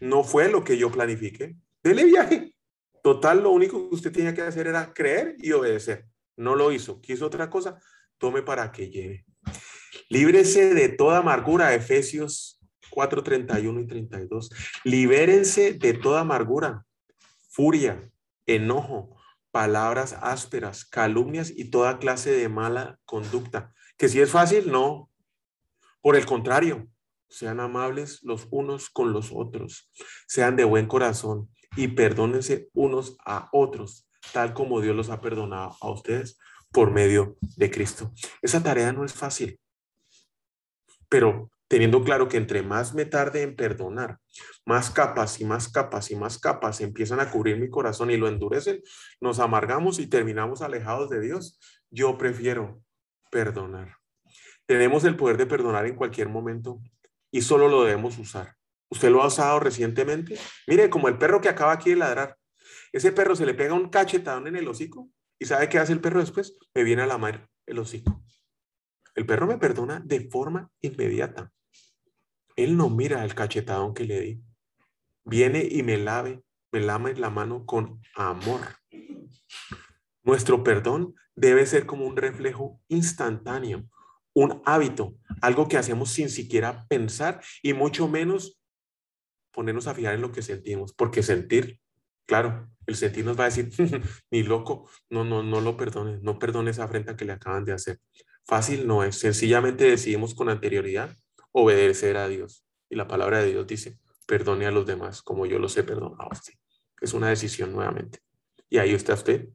No 0.00 0.24
fue 0.24 0.48
lo 0.48 0.64
que 0.64 0.78
yo 0.78 0.90
planifiqué. 0.90 1.56
Dele 1.84 2.04
viaje. 2.06 2.54
Total, 3.02 3.42
lo 3.42 3.50
único 3.50 3.90
que 3.90 3.94
usted 3.94 4.10
tenía 4.10 4.32
que 4.32 4.40
hacer 4.40 4.66
era 4.66 4.94
creer 4.94 5.36
y 5.38 5.52
obedecer. 5.52 6.06
No 6.34 6.54
lo 6.54 6.72
hizo. 6.72 7.02
Quiso 7.02 7.26
otra 7.26 7.50
cosa. 7.50 7.78
Tome 8.16 8.40
para 8.40 8.72
que 8.72 8.88
lleve. 8.88 9.26
Líbrese 10.08 10.72
de 10.72 10.88
toda 10.88 11.18
amargura. 11.18 11.74
Efesios 11.74 12.58
4, 12.88 13.22
31 13.22 13.80
y 13.80 13.86
32. 13.86 14.50
Libérense 14.84 15.74
de 15.74 15.92
toda 15.92 16.20
amargura, 16.20 16.86
furia, 17.50 18.10
enojo, 18.46 19.16
palabras 19.50 20.16
ásperas, 20.22 20.86
calumnias 20.86 21.52
y 21.54 21.70
toda 21.70 21.98
clase 21.98 22.30
de 22.30 22.48
mala 22.48 22.98
conducta. 23.04 23.74
Que 23.98 24.08
si 24.08 24.20
es 24.20 24.30
fácil, 24.30 24.70
no. 24.70 25.10
Por 26.00 26.16
el 26.16 26.24
contrario, 26.24 26.88
sean 27.28 27.60
amables 27.60 28.22
los 28.22 28.46
unos 28.50 28.88
con 28.88 29.12
los 29.12 29.30
otros, 29.32 29.90
sean 30.26 30.56
de 30.56 30.64
buen 30.64 30.86
corazón 30.86 31.50
y 31.76 31.88
perdónense 31.88 32.68
unos 32.72 33.16
a 33.24 33.48
otros, 33.52 34.08
tal 34.32 34.54
como 34.54 34.80
Dios 34.80 34.96
los 34.96 35.10
ha 35.10 35.20
perdonado 35.20 35.76
a 35.80 35.90
ustedes 35.90 36.38
por 36.72 36.90
medio 36.90 37.36
de 37.56 37.70
Cristo. 37.70 38.12
Esa 38.42 38.62
tarea 38.62 38.92
no 38.92 39.04
es 39.04 39.12
fácil, 39.12 39.60
pero 41.08 41.50
teniendo 41.68 42.02
claro 42.02 42.28
que 42.28 42.36
entre 42.36 42.62
más 42.62 42.94
me 42.94 43.04
tarde 43.04 43.42
en 43.42 43.56
perdonar, 43.56 44.18
más 44.66 44.90
capas 44.90 45.40
y 45.40 45.44
más 45.44 45.68
capas 45.68 46.10
y 46.10 46.16
más 46.16 46.38
capas 46.38 46.80
empiezan 46.80 47.20
a 47.20 47.30
cubrir 47.30 47.58
mi 47.58 47.70
corazón 47.70 48.10
y 48.10 48.16
lo 48.16 48.28
endurecen, 48.28 48.82
nos 49.20 49.38
amargamos 49.38 49.98
y 49.98 50.06
terminamos 50.06 50.62
alejados 50.62 51.10
de 51.10 51.20
Dios. 51.20 51.58
Yo 51.90 52.18
prefiero 52.18 52.82
perdonar. 53.30 53.96
Tenemos 54.66 55.04
el 55.04 55.16
poder 55.16 55.36
de 55.36 55.46
perdonar 55.46 55.86
en 55.86 55.96
cualquier 55.96 56.28
momento 56.28 56.80
y 57.30 57.42
solo 57.42 57.68
lo 57.68 57.84
debemos 57.84 58.18
usar. 58.18 58.56
¿Usted 58.90 59.10
lo 59.10 59.22
ha 59.22 59.26
usado 59.26 59.60
recientemente? 59.60 60.38
Mire, 60.66 60.90
como 60.90 61.08
el 61.08 61.18
perro 61.18 61.40
que 61.40 61.48
acaba 61.48 61.72
aquí 61.72 61.90
de 61.90 61.96
ladrar. 61.96 62.36
Ese 62.92 63.12
perro 63.12 63.34
se 63.34 63.46
le 63.46 63.54
pega 63.54 63.74
un 63.74 63.88
cachetadón 63.88 64.46
en 64.46 64.56
el 64.56 64.68
hocico 64.68 65.10
y 65.38 65.46
¿sabe 65.46 65.68
qué 65.68 65.78
hace 65.78 65.92
el 65.92 66.00
perro 66.00 66.20
después? 66.20 66.56
Me 66.74 66.84
viene 66.84 67.02
a 67.02 67.06
la 67.06 67.18
madre 67.18 67.48
el 67.66 67.78
hocico. 67.78 68.24
El 69.14 69.26
perro 69.26 69.46
me 69.46 69.58
perdona 69.58 70.00
de 70.00 70.28
forma 70.28 70.70
inmediata. 70.80 71.52
Él 72.56 72.76
no 72.76 72.88
mira 72.90 73.24
el 73.24 73.34
cachetadón 73.34 73.94
que 73.94 74.04
le 74.04 74.20
di. 74.20 74.42
Viene 75.24 75.66
y 75.68 75.82
me 75.82 75.98
lave, 75.98 76.42
me 76.72 76.80
lame 76.80 77.14
la 77.14 77.30
mano 77.30 77.66
con 77.66 78.00
amor. 78.14 78.60
Nuestro 80.22 80.62
perdón 80.62 81.14
debe 81.34 81.66
ser 81.66 81.86
como 81.86 82.06
un 82.06 82.16
reflejo 82.16 82.80
instantáneo, 82.88 83.84
un 84.34 84.62
hábito, 84.64 85.16
algo 85.40 85.68
que 85.68 85.78
hacemos 85.78 86.10
sin 86.10 86.28
siquiera 86.28 86.86
pensar 86.88 87.40
y 87.62 87.72
mucho 87.72 88.08
menos 88.08 88.60
ponernos 89.54 89.86
a 89.86 89.94
fijar 89.94 90.14
en 90.14 90.20
lo 90.20 90.32
que 90.32 90.42
sentimos, 90.42 90.92
porque 90.92 91.22
sentir, 91.22 91.80
claro, 92.26 92.68
el 92.86 92.96
sentir 92.96 93.24
nos 93.24 93.38
va 93.38 93.44
a 93.44 93.50
decir, 93.50 93.70
ni 94.30 94.42
loco, 94.42 94.90
no, 95.08 95.24
no, 95.24 95.42
no 95.42 95.60
lo 95.60 95.76
perdones, 95.76 96.22
no 96.22 96.38
perdone 96.38 96.70
esa 96.70 96.84
afrenta 96.84 97.16
que 97.16 97.24
le 97.24 97.32
acaban 97.32 97.64
de 97.64 97.72
hacer. 97.72 98.00
Fácil 98.44 98.86
no 98.86 99.04
es, 99.04 99.18
sencillamente 99.18 99.84
decidimos 99.84 100.34
con 100.34 100.48
anterioridad 100.48 101.16
obedecer 101.52 102.16
a 102.16 102.28
Dios. 102.28 102.66
Y 102.90 102.96
la 102.96 103.08
palabra 103.08 103.38
de 103.38 103.52
Dios 103.52 103.66
dice, 103.66 103.98
perdone 104.26 104.66
a 104.66 104.70
los 104.70 104.86
demás 104.86 105.22
como 105.22 105.46
yo 105.46 105.58
los 105.58 105.76
he 105.76 105.84
perdonado 105.84 106.22
a 106.22 106.32
usted. 106.32 106.54
Es 107.00 107.14
una 107.14 107.28
decisión 107.28 107.72
nuevamente. 107.72 108.18
Y 108.68 108.78
ahí 108.78 108.92
está 108.92 109.14
usted 109.14 109.48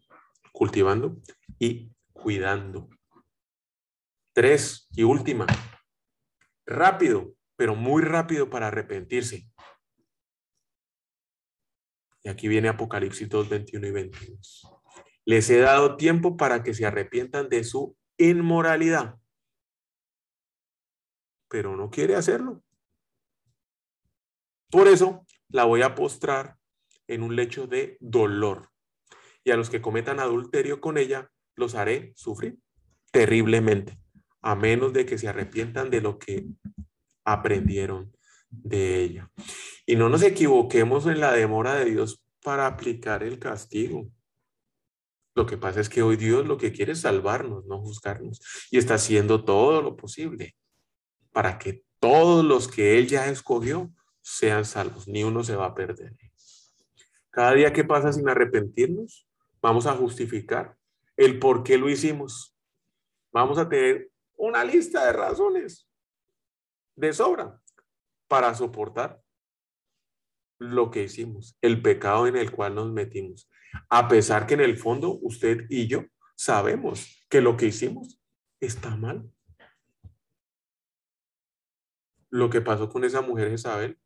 cultivando 0.51 1.17
y 1.59 1.91
cuidando. 2.13 2.89
Tres 4.33 4.87
y 4.91 5.03
última. 5.03 5.45
Rápido, 6.65 7.33
pero 7.55 7.75
muy 7.75 8.01
rápido 8.03 8.49
para 8.49 8.67
arrepentirse. 8.67 9.47
Y 12.23 12.29
aquí 12.29 12.47
viene 12.47 12.69
Apocalipsis 12.69 13.29
2, 13.29 13.49
21 13.49 13.87
y 13.87 13.91
22. 13.91 14.67
Les 15.25 15.49
he 15.49 15.59
dado 15.59 15.95
tiempo 15.95 16.37
para 16.37 16.63
que 16.63 16.73
se 16.73 16.85
arrepientan 16.85 17.49
de 17.49 17.63
su 17.63 17.95
inmoralidad 18.17 19.19
pero 21.49 21.75
no 21.75 21.89
quiere 21.89 22.15
hacerlo. 22.15 22.63
Por 24.71 24.87
eso 24.87 25.25
la 25.49 25.65
voy 25.65 25.81
a 25.81 25.95
postrar 25.95 26.55
en 27.07 27.23
un 27.23 27.35
lecho 27.35 27.67
de 27.67 27.97
dolor. 27.99 28.69
Y 29.43 29.51
a 29.51 29.57
los 29.57 29.69
que 29.69 29.81
cometan 29.81 30.19
adulterio 30.19 30.79
con 30.79 30.97
ella, 30.97 31.31
los 31.55 31.75
haré 31.75 32.13
sufrir 32.15 32.59
terriblemente, 33.11 33.99
a 34.41 34.55
menos 34.55 34.93
de 34.93 35.07
que 35.07 35.17
se 35.17 35.27
arrepientan 35.27 35.89
de 35.89 36.01
lo 36.01 36.19
que 36.19 36.45
aprendieron 37.25 38.15
de 38.49 39.01
ella. 39.03 39.31
Y 39.85 39.95
no 39.95 40.09
nos 40.09 40.23
equivoquemos 40.23 41.05
en 41.05 41.19
la 41.19 41.31
demora 41.31 41.75
de 41.75 41.85
Dios 41.85 42.23
para 42.43 42.67
aplicar 42.67 43.23
el 43.23 43.39
castigo. 43.39 44.09
Lo 45.35 45.45
que 45.45 45.57
pasa 45.57 45.79
es 45.79 45.89
que 45.89 46.01
hoy 46.01 46.15
Dios 46.15 46.45
lo 46.45 46.57
que 46.57 46.71
quiere 46.71 46.93
es 46.93 47.01
salvarnos, 47.01 47.65
no 47.65 47.79
juzgarnos. 47.79 48.41
Y 48.71 48.77
está 48.77 48.95
haciendo 48.95 49.43
todo 49.43 49.81
lo 49.81 49.95
posible 49.95 50.55
para 51.31 51.57
que 51.59 51.83
todos 51.99 52.43
los 52.43 52.67
que 52.67 52.97
Él 52.97 53.07
ya 53.07 53.27
escogió 53.27 53.91
sean 54.21 54.65
salvos, 54.65 55.07
ni 55.07 55.23
uno 55.23 55.43
se 55.43 55.55
va 55.55 55.67
a 55.67 55.75
perder. 55.75 56.15
Cada 57.29 57.53
día 57.53 57.73
que 57.73 57.83
pasa 57.83 58.11
sin 58.11 58.27
arrepentirnos, 58.27 59.27
vamos 59.61 59.85
a 59.85 59.95
justificar 59.95 60.77
el 61.15 61.39
por 61.39 61.63
qué 61.63 61.77
lo 61.77 61.89
hicimos. 61.89 62.55
Vamos 63.31 63.57
a 63.57 63.69
tener 63.69 64.09
una 64.35 64.63
lista 64.63 65.05
de 65.05 65.13
razones 65.13 65.87
de 66.95 67.13
sobra 67.13 67.61
para 68.29 68.55
soportar 68.55 69.21
lo 70.57 70.91
que 70.91 71.03
hicimos, 71.03 71.57
el 71.61 71.81
pecado 71.81 72.27
en 72.27 72.37
el 72.37 72.51
cual 72.51 72.75
nos 72.75 72.91
metimos. 72.91 73.49
A 73.89 74.07
pesar 74.07 74.47
que 74.47 74.53
en 74.53 74.61
el 74.61 74.77
fondo 74.77 75.19
usted 75.21 75.65
y 75.69 75.87
yo 75.87 76.05
sabemos 76.37 77.25
que 77.29 77.41
lo 77.41 77.57
que 77.57 77.65
hicimos 77.65 78.21
está 78.61 78.95
mal 78.95 79.29
lo 82.29 82.49
que 82.49 82.61
pasó 82.61 82.89
con 82.89 83.03
esa 83.03 83.21
mujer 83.21 83.51
Isabel, 83.51 83.99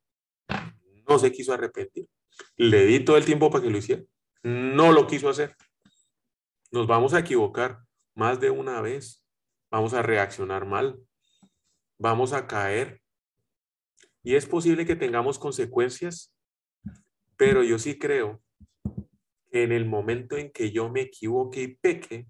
no 1.08 1.20
se 1.20 1.32
quiso 1.32 1.54
arrepentir. 1.54 2.08
Le 2.56 2.86
di 2.86 3.00
todo 3.04 3.18
el 3.18 3.26
tiempo 3.26 3.52
para 3.52 3.64
que 3.64 3.70
lo 3.70 3.78
hiciera. 3.78 4.04
No 4.44 4.92
lo 4.92 5.08
quiso 5.08 5.30
hacer. 5.30 5.56
Nos 6.72 6.88
vamos 6.88 7.14
a 7.14 7.20
equivocar 7.20 7.84
más 8.16 8.40
de 8.40 8.50
una 8.50 8.82
vez. 8.82 9.24
Vamos 9.70 9.94
a 9.94 10.02
reaccionar 10.02 10.66
mal. 10.66 11.00
Vamos 12.00 12.34
a 12.34 12.48
caer. 12.48 13.02
Y 14.24 14.36
es 14.36 14.46
posible 14.46 14.86
que 14.86 14.96
tengamos 14.96 15.38
consecuencias, 15.38 16.34
pero 17.36 17.62
yo 17.62 17.78
sí 17.78 18.00
creo 18.00 18.42
que 19.52 19.64
en 19.64 19.74
el 19.74 19.86
momento 19.86 20.38
en 20.38 20.50
que 20.52 20.72
yo 20.72 20.90
me 20.90 21.02
equivoque 21.02 21.62
y 21.62 21.76
peque, 21.76 22.28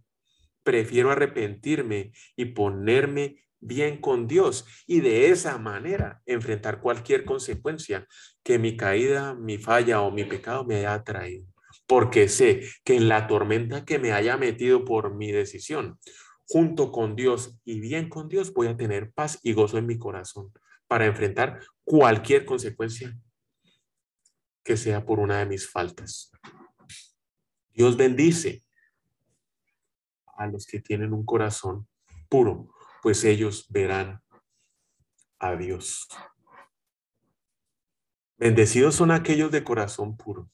prefiero 0.63 1.11
arrepentirme 1.11 2.11
y 2.35 2.45
ponerme 2.45 3.43
bien 3.59 4.01
con 4.01 4.27
Dios 4.27 4.65
y 4.87 5.01
de 5.01 5.29
esa 5.29 5.57
manera 5.59 6.21
enfrentar 6.25 6.81
cualquier 6.81 7.25
consecuencia 7.25 8.07
que 8.43 8.57
mi 8.57 8.75
caída, 8.75 9.35
mi 9.35 9.59
falla 9.59 10.01
o 10.01 10.11
mi 10.11 10.23
pecado 10.23 10.65
me 10.65 10.77
haya 10.77 11.03
traído. 11.03 11.45
Porque 11.85 12.27
sé 12.27 12.63
que 12.83 12.95
en 12.95 13.07
la 13.07 13.27
tormenta 13.27 13.85
que 13.85 13.99
me 13.99 14.13
haya 14.13 14.35
metido 14.35 14.83
por 14.83 15.13
mi 15.13 15.31
decisión, 15.31 15.99
junto 16.47 16.91
con 16.91 17.15
Dios 17.15 17.59
y 17.63 17.79
bien 17.79 18.09
con 18.09 18.29
Dios, 18.29 18.51
voy 18.51 18.67
a 18.67 18.75
tener 18.75 19.11
paz 19.11 19.39
y 19.43 19.53
gozo 19.53 19.77
en 19.77 19.85
mi 19.85 19.97
corazón 19.97 20.51
para 20.93 21.07
enfrentar 21.07 21.59
cualquier 21.83 22.45
consecuencia 22.45 23.17
que 24.63 24.77
sea 24.77 25.03
por 25.03 25.19
una 25.19 25.39
de 25.39 25.47
mis 25.47 25.67
faltas. 25.67 26.31
Dios 27.71 27.97
bendice 27.97 28.63
a 30.37 30.45
los 30.45 30.67
que 30.67 30.79
tienen 30.81 31.11
un 31.11 31.25
corazón 31.25 31.87
puro, 32.29 32.71
pues 33.01 33.23
ellos 33.23 33.65
verán 33.69 34.21
a 35.39 35.55
Dios. 35.55 36.07
Bendecidos 38.37 38.93
son 38.93 39.09
aquellos 39.09 39.49
de 39.49 39.63
corazón 39.63 40.15
puro. 40.15 40.47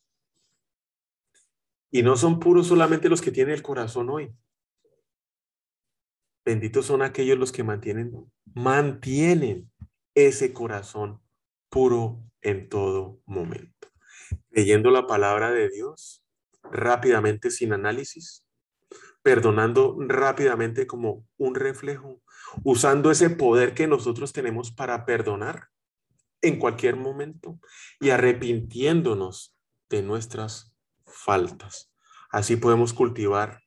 Y 1.91 2.02
no 2.02 2.15
son 2.15 2.39
puros 2.39 2.67
solamente 2.67 3.10
los 3.10 3.21
que 3.21 3.32
tienen 3.32 3.56
el 3.56 3.62
corazón 3.62 4.10
hoy. 4.10 4.34
Benditos 6.45 6.86
son 6.86 7.02
aquellos 7.02 7.38
los 7.38 7.52
que 7.52 7.65
mantienen, 7.65 8.32
mantienen 8.54 9.69
ese 10.27 10.53
corazón 10.53 11.21
puro 11.69 12.23
en 12.41 12.69
todo 12.69 13.21
momento. 13.25 13.88
Leyendo 14.49 14.91
la 14.91 15.08
palabra 15.08 15.51
de 15.51 15.69
Dios 15.69 16.23
rápidamente 16.63 17.51
sin 17.51 17.73
análisis, 17.73 18.45
perdonando 19.21 19.97
rápidamente 19.99 20.88
como 20.88 21.27
un 21.38 21.55
reflejo, 21.55 22.21
usando 22.63 23.12
ese 23.12 23.29
poder 23.29 23.73
que 23.73 23.88
nosotros 23.88 24.34
tenemos 24.34 24.71
para 24.71 25.05
perdonar 25.05 25.67
en 26.41 26.58
cualquier 26.58 26.95
momento 26.95 27.60
y 27.99 28.12
arrepintiéndonos 28.12 29.55
de 29.89 30.01
nuestras 30.01 30.73
faltas. 31.05 31.91
Así 32.32 32.55
podemos 32.55 32.93
cultivar 32.93 33.62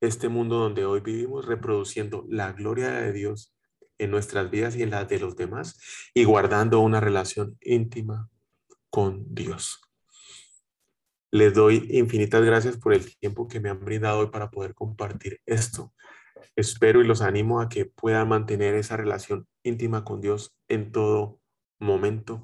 este 0.00 0.28
mundo 0.28 0.58
donde 0.58 0.84
hoy 0.84 1.00
vivimos, 1.00 1.46
reproduciendo 1.46 2.24
la 2.28 2.52
gloria 2.52 2.90
de 2.90 3.12
Dios 3.12 3.57
en 3.98 4.10
nuestras 4.10 4.50
vidas 4.50 4.76
y 4.76 4.82
en 4.82 4.90
las 4.90 5.08
de 5.08 5.18
los 5.18 5.36
demás 5.36 5.78
y 6.14 6.24
guardando 6.24 6.80
una 6.80 7.00
relación 7.00 7.58
íntima 7.60 8.28
con 8.90 9.34
Dios. 9.34 9.80
Les 11.30 11.52
doy 11.52 11.86
infinitas 11.90 12.42
gracias 12.42 12.78
por 12.78 12.94
el 12.94 13.16
tiempo 13.18 13.48
que 13.48 13.60
me 13.60 13.68
han 13.68 13.84
brindado 13.84 14.20
hoy 14.20 14.30
para 14.30 14.50
poder 14.50 14.74
compartir 14.74 15.40
esto. 15.44 15.92
Espero 16.56 17.02
y 17.02 17.06
los 17.06 17.20
animo 17.20 17.60
a 17.60 17.68
que 17.68 17.84
puedan 17.84 18.28
mantener 18.28 18.74
esa 18.74 18.96
relación 18.96 19.46
íntima 19.62 20.04
con 20.04 20.20
Dios 20.20 20.56
en 20.68 20.90
todo 20.90 21.38
momento, 21.78 22.42